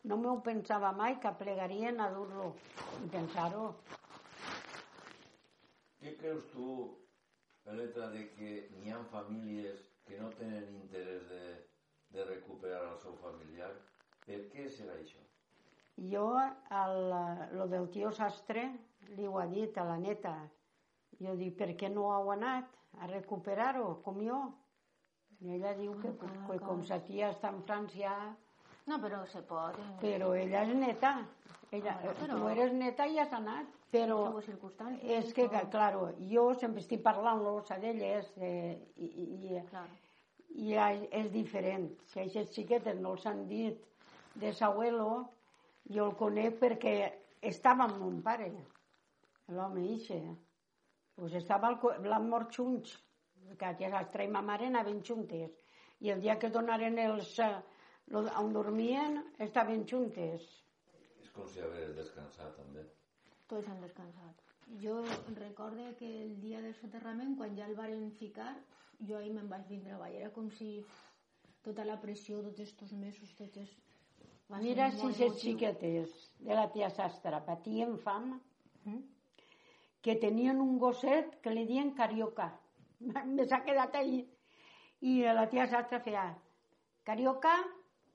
No 0.06 0.16
m'ho 0.22 0.36
pensava 0.46 0.92
mai 0.96 1.16
que 1.20 1.32
plegarien 1.40 2.00
a 2.00 2.12
dur-lo 2.14 2.52
i 3.04 3.10
pensar-ho. 3.10 3.72
Què 6.00 6.16
creus 6.20 6.46
tu, 6.54 6.70
Peleta, 7.66 8.12
de 8.14 8.28
que 8.38 8.50
n'hi 8.78 8.92
ha 8.94 9.00
famílies 9.10 9.80
que 10.06 10.20
no 10.22 10.32
tenen 10.40 10.68
interès 10.80 11.26
de, 11.30 11.44
de 12.16 12.26
recuperar 12.32 12.84
el 12.92 12.98
seu 13.04 13.16
familiar? 13.22 13.72
Per 14.26 14.42
què 14.54 14.68
serà 14.74 14.98
això? 14.98 15.22
Jo, 16.12 16.28
el, 16.82 16.96
lo 17.56 17.68
del 17.72 17.90
tio 17.94 18.12
sastre, 18.12 18.66
li 19.16 19.28
ho 19.28 19.38
ha 19.40 19.46
dit 19.52 19.78
a 19.78 19.86
la 19.88 19.98
neta. 20.02 20.36
Jo 21.22 21.36
dic, 21.40 21.56
per 21.60 21.72
què 21.80 21.90
no 21.92 22.10
heu 22.12 22.32
anat 22.34 22.74
a 23.00 23.12
recuperar-ho, 23.12 24.02
com 24.04 24.20
jo? 24.26 24.42
I 25.44 25.56
ella 25.58 25.76
diu 25.78 25.94
que, 26.02 26.16
que, 26.20 26.32
que 26.48 26.58
com 26.64 26.84
sa 26.88 27.00
tia 27.04 27.30
està 27.36 27.52
en 27.54 27.62
França, 27.68 28.16
No, 28.86 29.00
però 29.02 29.24
se 29.26 29.42
pot. 29.50 29.78
En 29.82 29.94
però 30.02 30.34
ella 30.38 30.62
és 30.62 30.76
neta. 30.78 31.16
Ella, 31.76 31.96
Bueno, 32.02 32.16
però- 32.20 32.40
Tu 32.40 32.48
eres 32.54 32.74
neta 32.74 33.06
i 33.06 33.20
has 33.20 33.34
anat. 33.34 33.68
Però 33.92 34.18
és 35.02 35.34
que, 35.34 35.46
o- 35.46 35.70
claro, 35.72 36.10
jo 36.30 36.54
sempre 36.60 36.82
estic 36.82 37.02
parlant-los 37.04 37.70
a 37.72 37.78
d'elles 37.80 38.32
eh, 38.38 38.78
i, 38.98 39.06
i, 39.06 39.62
Clar. 39.70 39.88
i 40.50 40.74
ja 40.74 40.90
és 41.12 41.30
diferent. 41.32 41.90
Si 42.12 42.20
aquestes 42.20 42.54
xiquetes 42.56 43.00
no 43.00 43.14
els 43.16 43.26
han 43.26 43.46
dit 43.48 43.86
de 44.36 44.52
s'abuelo, 44.54 45.30
jo 45.88 46.10
el 46.10 46.16
conec 46.20 46.60
perquè 46.60 46.96
estava 47.42 47.86
amb 47.86 48.00
mon 48.02 48.22
pare, 48.22 48.50
l'home 49.48 49.86
ixe. 49.96 50.20
Pues 51.16 51.34
estava 51.34 51.68
al, 51.70 51.80
l'han 52.04 52.28
mort 52.30 52.52
junts, 52.52 52.98
que 53.58 53.90
sastre 53.90 54.26
i 54.26 54.28
ma 54.28 54.42
mare 54.42 54.68
anaven 54.68 55.02
juntes. 55.04 55.52
I 56.02 56.10
el 56.12 56.20
dia 56.22 56.38
que 56.38 56.50
donaren 56.50 56.98
els... 57.00 57.40
eh, 57.40 57.56
on 58.12 58.52
dormien, 58.54 59.24
estaven 59.40 59.86
juntes. 59.88 60.44
És 61.36 61.42
com 61.42 61.48
si 61.52 61.60
hagués 61.60 61.90
descansat, 61.98 62.54
també. 62.56 62.82
Tots 63.52 63.68
han 63.68 63.82
descansat. 63.84 64.38
Jo 64.82 65.02
recorde 65.36 65.90
que 66.00 66.08
el 66.24 66.38
dia 66.40 66.62
del 66.64 66.74
soterrament, 66.80 67.36
quan 67.38 67.58
ja 67.58 67.66
el 67.68 67.76
varen 67.76 68.06
ficar, 68.16 68.54
jo 69.02 69.18
ahir 69.18 69.34
me'n 69.36 69.50
vaig 69.52 69.66
vindre 69.68 69.92
avall. 69.98 70.16
Era 70.16 70.30
com 70.32 70.48
si 70.50 70.70
tota 71.62 71.84
la 71.86 72.00
pressió, 72.00 72.40
tots 72.42 72.60
estos 72.64 72.94
mesos, 72.94 73.36
tots 73.36 73.58
es... 73.58 73.74
va 74.50 74.62
ser 74.62 74.64
Mira 74.64 74.88
si 74.92 75.02
emotiu. 75.02 75.34
xiquetes 75.42 76.16
de 76.40 76.56
la 76.56 76.70
tia 76.72 76.90
Sastra 76.90 77.44
patien 77.46 77.98
fam, 78.00 78.40
Mm? 78.86 79.02
que 80.06 80.14
tenien 80.22 80.60
un 80.62 80.78
gosset 80.78 81.40
que 81.42 81.50
li 81.50 81.66
diuen 81.66 81.92
carioca. 81.98 82.52
Me 83.26 83.46
s'ha 83.50 83.64
quedat 83.66 83.96
ahí. 83.96 84.20
I 85.02 85.24
la 85.34 85.48
tia 85.50 85.66
Sastra 85.68 86.00
feia, 86.00 86.28
carioca, 87.04 87.56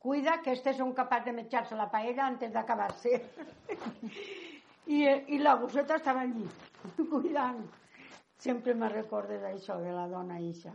cuida 0.01 0.39
que 0.45 0.55
estes 0.57 0.79
són 0.81 0.95
capaç 0.97 1.27
de 1.29 1.35
menjar-se 1.37 1.77
la 1.77 1.91
paella 1.93 2.27
antes 2.27 2.53
d'acabar-se. 2.55 3.19
I, 4.97 5.01
I 5.37 5.39
la 5.39 5.55
gosseta 5.61 6.01
estava 6.01 6.25
allí, 6.27 6.47
cuidant. 7.13 7.61
Sempre 8.41 8.75
me 8.75 8.89
recorde 8.89 9.37
d'això, 9.43 9.77
de 9.85 9.93
la 9.93 10.07
dona 10.09 10.39
ixa. 10.41 10.73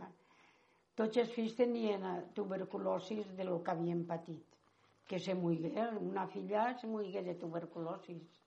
Tots 0.96 1.18
els 1.20 1.32
fills 1.34 1.56
tenien 1.58 2.04
eh, 2.08 2.20
tuberculosis 2.36 3.34
de 3.36 3.44
lo 3.44 3.58
que 3.62 3.74
havien 3.74 4.06
patit. 4.08 4.54
Que 5.06 5.18
se 5.22 5.34
muigué, 5.34 5.74
una 6.00 6.26
filla 6.30 6.70
se 6.78 6.86
muigué 6.86 7.22
de 7.26 7.34
tuberculosis. 7.42 8.38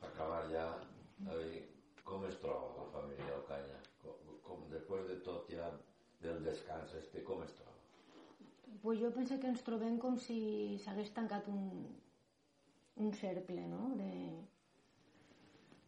Per 0.00 0.08
acabar 0.08 0.40
ja, 0.50 0.64
veure, 1.26 1.60
com 2.06 2.24
es 2.30 2.38
troba 2.42 2.72
la 2.78 2.86
família 2.94 3.36
Alcanya? 3.36 3.82
Com, 4.02 4.32
com 4.46 4.64
després 4.70 5.06
de 5.10 5.20
tot 5.26 5.50
ja 5.52 5.68
del 6.22 6.42
descans 6.46 6.94
este, 7.02 7.22
com 7.26 7.42
es 7.44 7.52
troba? 7.58 7.63
Pues 8.84 9.00
jo 9.00 9.08
penso 9.16 9.38
que 9.40 9.48
ens 9.48 9.62
trobem 9.64 9.94
com 9.96 10.18
si 10.20 10.76
s'hagués 10.84 11.08
tancat 11.16 11.46
un, 11.48 11.86
un 13.00 13.14
cercle, 13.16 13.62
no? 13.64 13.94
De... 13.96 14.08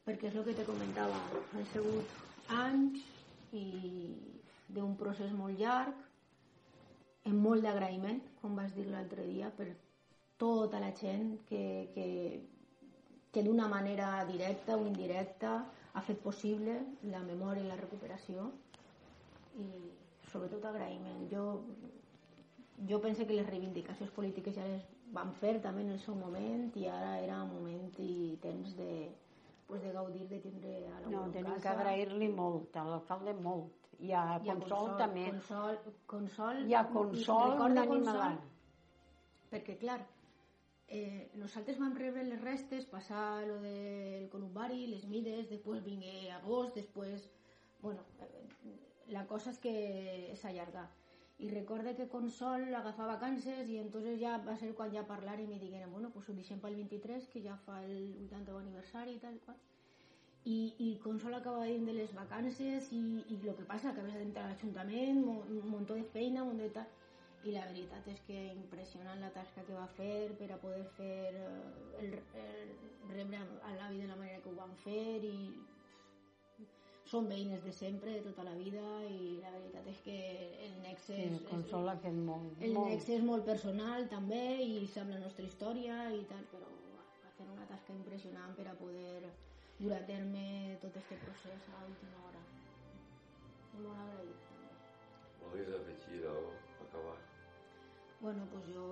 Perquè 0.06 0.30
és 0.30 0.38
el 0.40 0.46
que 0.46 0.54
te 0.56 0.64
comentava, 0.64 1.18
han 1.52 1.66
sigut 1.74 2.14
anys 2.56 3.02
i 3.52 3.66
d'un 4.72 4.94
procés 4.96 5.34
molt 5.36 5.60
llarg, 5.60 5.98
amb 7.28 7.36
molt 7.36 7.68
d'agraïment, 7.68 8.22
com 8.40 8.56
vas 8.56 8.72
dir 8.72 8.86
l'altre 8.88 9.26
dia, 9.28 9.50
per 9.58 9.68
tota 10.40 10.80
la 10.80 10.94
gent 10.96 11.34
que, 11.50 11.62
que, 11.92 12.06
que 13.28 13.44
d'una 13.44 13.68
manera 13.68 14.24
directa 14.30 14.80
o 14.80 14.88
indirecta 14.88 15.52
ha 15.92 16.06
fet 16.08 16.24
possible 16.24 16.78
la 17.12 17.20
memòria 17.28 17.66
i 17.66 17.68
la 17.68 17.76
recuperació 17.76 18.48
i 19.60 19.68
sobretot 20.32 20.64
agraïment. 20.72 21.28
Jo 21.28 21.44
jo 22.88 23.00
penso 23.00 23.26
que 23.26 23.32
les 23.32 23.46
reivindicacions 23.48 24.10
polítiques 24.12 24.54
ja 24.54 24.66
les 24.68 24.84
van 25.16 25.32
fer 25.40 25.60
també 25.64 25.84
en 25.86 25.94
el 25.94 26.00
seu 26.02 26.16
moment 26.18 26.74
i 26.76 26.88
ara 26.92 27.16
era 27.22 27.38
moment 27.48 27.94
i 28.02 28.36
temps 28.42 28.74
de, 28.76 29.08
pues, 29.66 29.82
de 29.82 29.92
gaudir 29.92 30.26
de 30.28 30.40
tindre 30.40 30.74
a 30.90 31.00
la 31.00 31.12
No, 31.12 31.24
en 31.24 31.32
tenim 31.32 31.60
que 31.62 31.72
agrair-li 31.72 32.28
molt, 32.28 32.76
a 32.76 32.84
l'alcalde 32.90 33.34
molt. 33.34 33.72
I 33.98 34.12
a 34.12 34.24
I 34.44 34.50
a 34.50 34.58
Consol, 34.58 34.90
també. 34.98 35.24
Consol, 35.30 35.78
Consol, 36.06 36.66
I 36.68 36.74
a 36.74 36.84
Consol 36.90 37.54
recorda 37.54 37.70
una 37.72 37.86
Consol, 37.88 38.36
perquè 39.50 39.78
clar, 39.80 40.02
eh, 40.88 41.30
nosaltres 41.40 41.80
vam 41.80 41.96
rebre 41.96 42.26
les 42.26 42.42
restes, 42.42 42.84
passar 42.92 43.46
lo 43.46 43.56
del 43.62 44.28
columbari, 44.28 44.86
les 44.90 45.06
mides, 45.08 45.48
després 45.48 45.84
vingué 45.84 46.30
agost, 46.32 46.76
després... 46.76 47.30
Bueno, 47.80 48.04
eh, 48.20 48.44
la 49.14 49.24
cosa 49.30 49.52
és 49.52 49.58
que 49.62 49.72
s'allarga. 50.34 50.88
I 51.38 51.50
recorde 51.50 51.94
que 51.96 52.08
Consol 52.08 52.74
agafava 52.74 53.14
vacances 53.14 53.68
i 53.68 53.76
entonces 53.76 54.18
ja 54.20 54.38
va 54.44 54.54
ser 54.56 54.70
quan 54.74 54.92
ja 54.92 55.02
parlarem 55.08 55.50
i 55.52 55.58
diguérem, 55.60 55.92
bueno, 55.92 56.10
pues 56.14 56.28
ho 56.28 56.34
deixem 56.36 56.60
pel 56.60 56.76
23, 56.80 57.26
que 57.32 57.42
ja 57.44 57.56
fa 57.66 57.82
el 57.84 58.14
80 58.24 58.56
aniversari 58.56 59.16
i 59.16 59.20
tal 59.24 59.36
qual. 59.44 59.58
I, 60.46 60.72
i 60.78 60.88
Consol 61.02 61.34
acaba 61.36 61.66
dient 61.66 61.84
de 61.84 61.96
les 61.96 62.14
vacances 62.14 62.88
i, 62.94 63.02
i 63.28 63.36
el 63.42 63.56
que 63.58 63.66
passa, 63.68 63.92
que 63.92 64.00
havies 64.00 64.20
d'entrar 64.22 64.46
a 64.46 64.54
l'Ajuntament, 64.54 65.20
un 65.26 65.68
muntó 65.68 65.98
de 65.98 66.06
feina, 66.16 66.44
un 66.44 66.54
muntó 66.54 66.70
de 66.70 66.76
tal... 66.78 67.02
I 67.46 67.52
la 67.54 67.66
veritat 67.68 68.06
és 68.10 68.18
que 68.26 68.36
impressionant 68.56 69.20
la 69.22 69.28
tasca 69.30 69.62
que 69.66 69.74
va 69.76 69.84
fer 69.94 70.32
per 70.38 70.48
a 70.50 70.56
poder 70.58 70.82
fer 70.96 71.36
eh, 71.38 72.00
el, 72.00 72.16
el, 72.42 72.72
rebre 73.12 73.38
a 73.38 73.74
l'avi 73.76 74.00
de 74.00 74.08
la 74.08 74.16
manera 74.18 74.40
que 74.42 74.50
ho 74.50 74.56
van 74.56 74.72
fer 74.82 75.22
i 75.22 75.36
són 77.06 77.28
veïnes 77.30 77.62
de 77.64 77.72
sempre, 77.72 78.12
de 78.16 78.22
tota 78.26 78.42
la 78.44 78.54
vida 78.58 78.82
i 79.06 79.36
la 79.42 79.50
veritat 79.54 79.86
és 79.92 80.00
que 80.02 80.16
el 80.66 80.72
nexe 80.82 81.14
Sí, 81.14 81.22
és, 81.28 81.36
el 81.36 81.44
Consol 81.50 81.88
ha 81.88 81.96
fet 82.02 82.16
molt. 82.28 82.56
el 82.62 82.72
molt. 82.74 82.90
nexe 82.90 83.14
és 83.16 83.22
molt 83.22 83.44
personal 83.46 84.08
també 84.10 84.40
i 84.64 84.86
sap 84.90 85.08
la 85.12 85.20
nostra 85.22 85.44
història 85.46 86.00
i 86.16 86.24
tal, 86.30 86.42
però 86.50 86.66
va 86.66 87.30
fer 87.38 87.46
una 87.52 87.66
tasca 87.70 87.94
impressionant 87.94 88.56
per 88.58 88.66
a 88.68 88.74
poder 88.80 89.30
dur 89.78 89.92
a 89.92 90.02
terme 90.08 90.78
tot 90.82 90.96
este 90.96 91.18
procés 91.22 91.68
a 91.76 91.84
l'última 91.84 92.24
hora. 92.26 92.42
I 93.76 93.82
molt 93.84 94.02
agraït 94.02 94.44
també. 94.50 94.70
Voldries 95.44 95.74
afegir 95.78 96.22
o 96.26 96.36
acabar? 96.88 97.16
Bueno, 98.20 98.46
pues 98.50 98.64
jo 98.74 98.86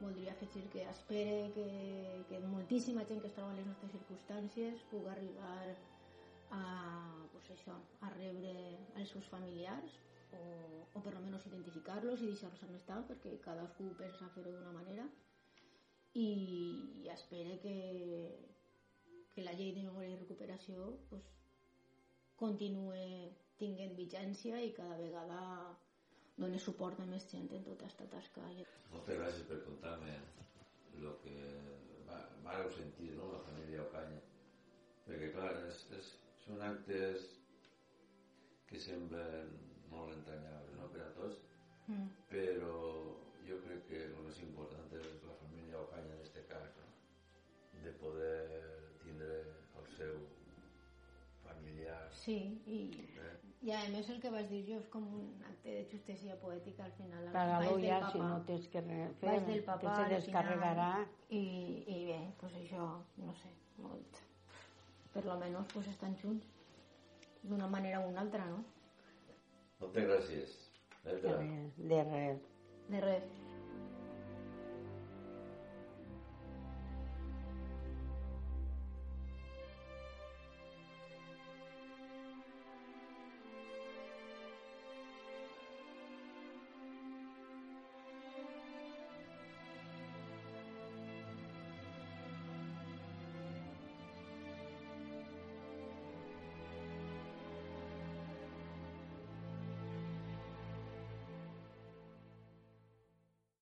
voldria 0.00 0.32
afegir 0.32 0.64
que 0.72 0.82
espere 0.88 1.50
que, 1.54 2.24
que 2.28 2.40
moltíssima 2.40 3.04
gent 3.04 3.20
que 3.20 3.26
es 3.28 3.34
troba 3.34 3.50
en 3.52 3.56
les 3.60 3.66
nostres 3.66 3.92
circumstàncies 3.92 4.82
pugui 4.90 5.10
arribar 5.10 5.76
a, 6.54 7.28
pues 7.32 7.50
això, 7.54 7.74
a 8.00 8.10
rebre 8.14 8.52
els 8.96 9.10
seus 9.12 9.26
familiars 9.32 9.96
o, 10.32 10.42
o 10.94 11.00
per 11.04 11.14
almenys 11.14 11.46
identificar-los 11.48 12.20
i 12.22 12.30
deixar-los 12.32 12.62
on 12.68 12.74
estan 12.76 13.04
perquè 13.08 13.36
cadascú 13.44 13.90
pensa 13.98 14.28
fer-ho 14.34 14.52
d'una 14.56 14.72
manera 14.76 15.06
i, 16.14 16.28
i 17.04 17.08
espere 17.12 17.58
que, 17.62 17.74
que 19.34 19.44
la 19.44 19.52
llei 19.58 19.74
de 19.76 19.84
memòria 19.88 20.14
i 20.16 20.20
recuperació 20.22 20.88
pues, 21.10 21.26
continue 22.38 23.28
tinguent 23.58 23.94
vigència 23.98 24.60
i 24.62 24.72
cada 24.76 24.96
vegada 25.00 25.40
doni 26.38 26.58
suport 26.62 27.00
a 27.02 27.06
més 27.10 27.24
gent 27.30 27.48
en 27.52 27.64
tota 27.66 27.84
aquesta 27.88 28.06
tasca. 28.12 28.44
Moltes 28.92 29.18
gràcies 29.18 29.46
per 29.48 29.58
contar-me 29.66 30.12
el 30.98 31.08
que 31.24 31.34
va- 32.06 32.28
vareu 32.44 32.70
sentir, 32.74 33.10
no?, 33.18 33.32
la 33.32 33.40
família 33.46 33.82
Ocaña. 33.82 34.20
Perquè, 35.08 35.32
clar, 35.34 35.50
és, 35.66 35.82
és, 35.98 36.12
són 36.48 36.64
actes 36.64 37.24
que 38.68 38.80
semblen 38.80 39.50
molt 39.92 40.14
entranyables 40.16 40.76
no? 40.80 40.88
per 40.94 41.04
a 41.04 41.10
tots 41.18 41.42
mm. 41.88 42.06
però 42.32 42.76
jo 43.48 43.58
crec 43.64 43.84
que 43.90 44.00
el 44.06 44.16
més 44.24 44.40
important 44.46 44.94
és 45.00 45.10
la 45.28 45.36
família 45.42 45.82
Ocaña 45.82 46.14
en 46.14 46.22
aquest 46.22 46.40
cas 46.52 46.78
no? 46.80 46.88
de 47.84 47.92
poder 48.02 48.38
tindre 49.04 49.40
el 49.80 49.90
seu 49.96 50.22
familiar 51.44 52.00
sí, 52.22 52.38
i, 52.64 52.80
eh? 53.24 53.34
i 53.68 53.74
a 53.76 53.82
més 53.92 54.08
el 54.14 54.22
que 54.22 54.32
vas 54.32 54.48
dir 54.52 54.62
jo 54.70 54.78
és 54.80 54.88
com 54.94 55.04
un 55.18 55.28
acte 55.50 55.74
de 55.74 55.84
justícia 55.92 56.38
poètica 56.44 56.86
al 56.88 56.94
final 57.00 57.28
t'agradó 57.34 57.76
ja 57.84 58.00
papa, 58.06 58.14
si 58.14 58.24
no 58.24 58.40
tens 58.52 58.70
que 58.72 58.84
re 58.88 59.02
fer 59.20 59.36
del 59.50 59.66
papa, 59.68 59.98
se 60.00 60.08
descarregarà 60.14 60.92
i, 61.28 61.42
i 61.42 62.00
bé, 62.08 62.22
doncs 62.22 62.40
pues 62.40 62.58
això, 62.62 62.88
no 63.24 63.36
sé, 63.42 63.52
molt 63.84 64.24
per 65.18 65.26
lo 65.26 65.36
menos 65.36 65.66
pues 65.74 65.88
estan 65.88 66.12
junts 66.22 66.44
d'una 67.42 67.66
manera 67.66 67.98
o 67.98 68.08
una 68.08 68.20
altra, 68.20 68.44
no? 68.46 68.60
Moltes 69.80 70.04
gràcies. 70.06 70.52
De 71.02 71.16
res, 71.24 71.80
de 71.90 72.02
res. 72.04 72.44
De 72.92 73.00
res. 73.02 73.47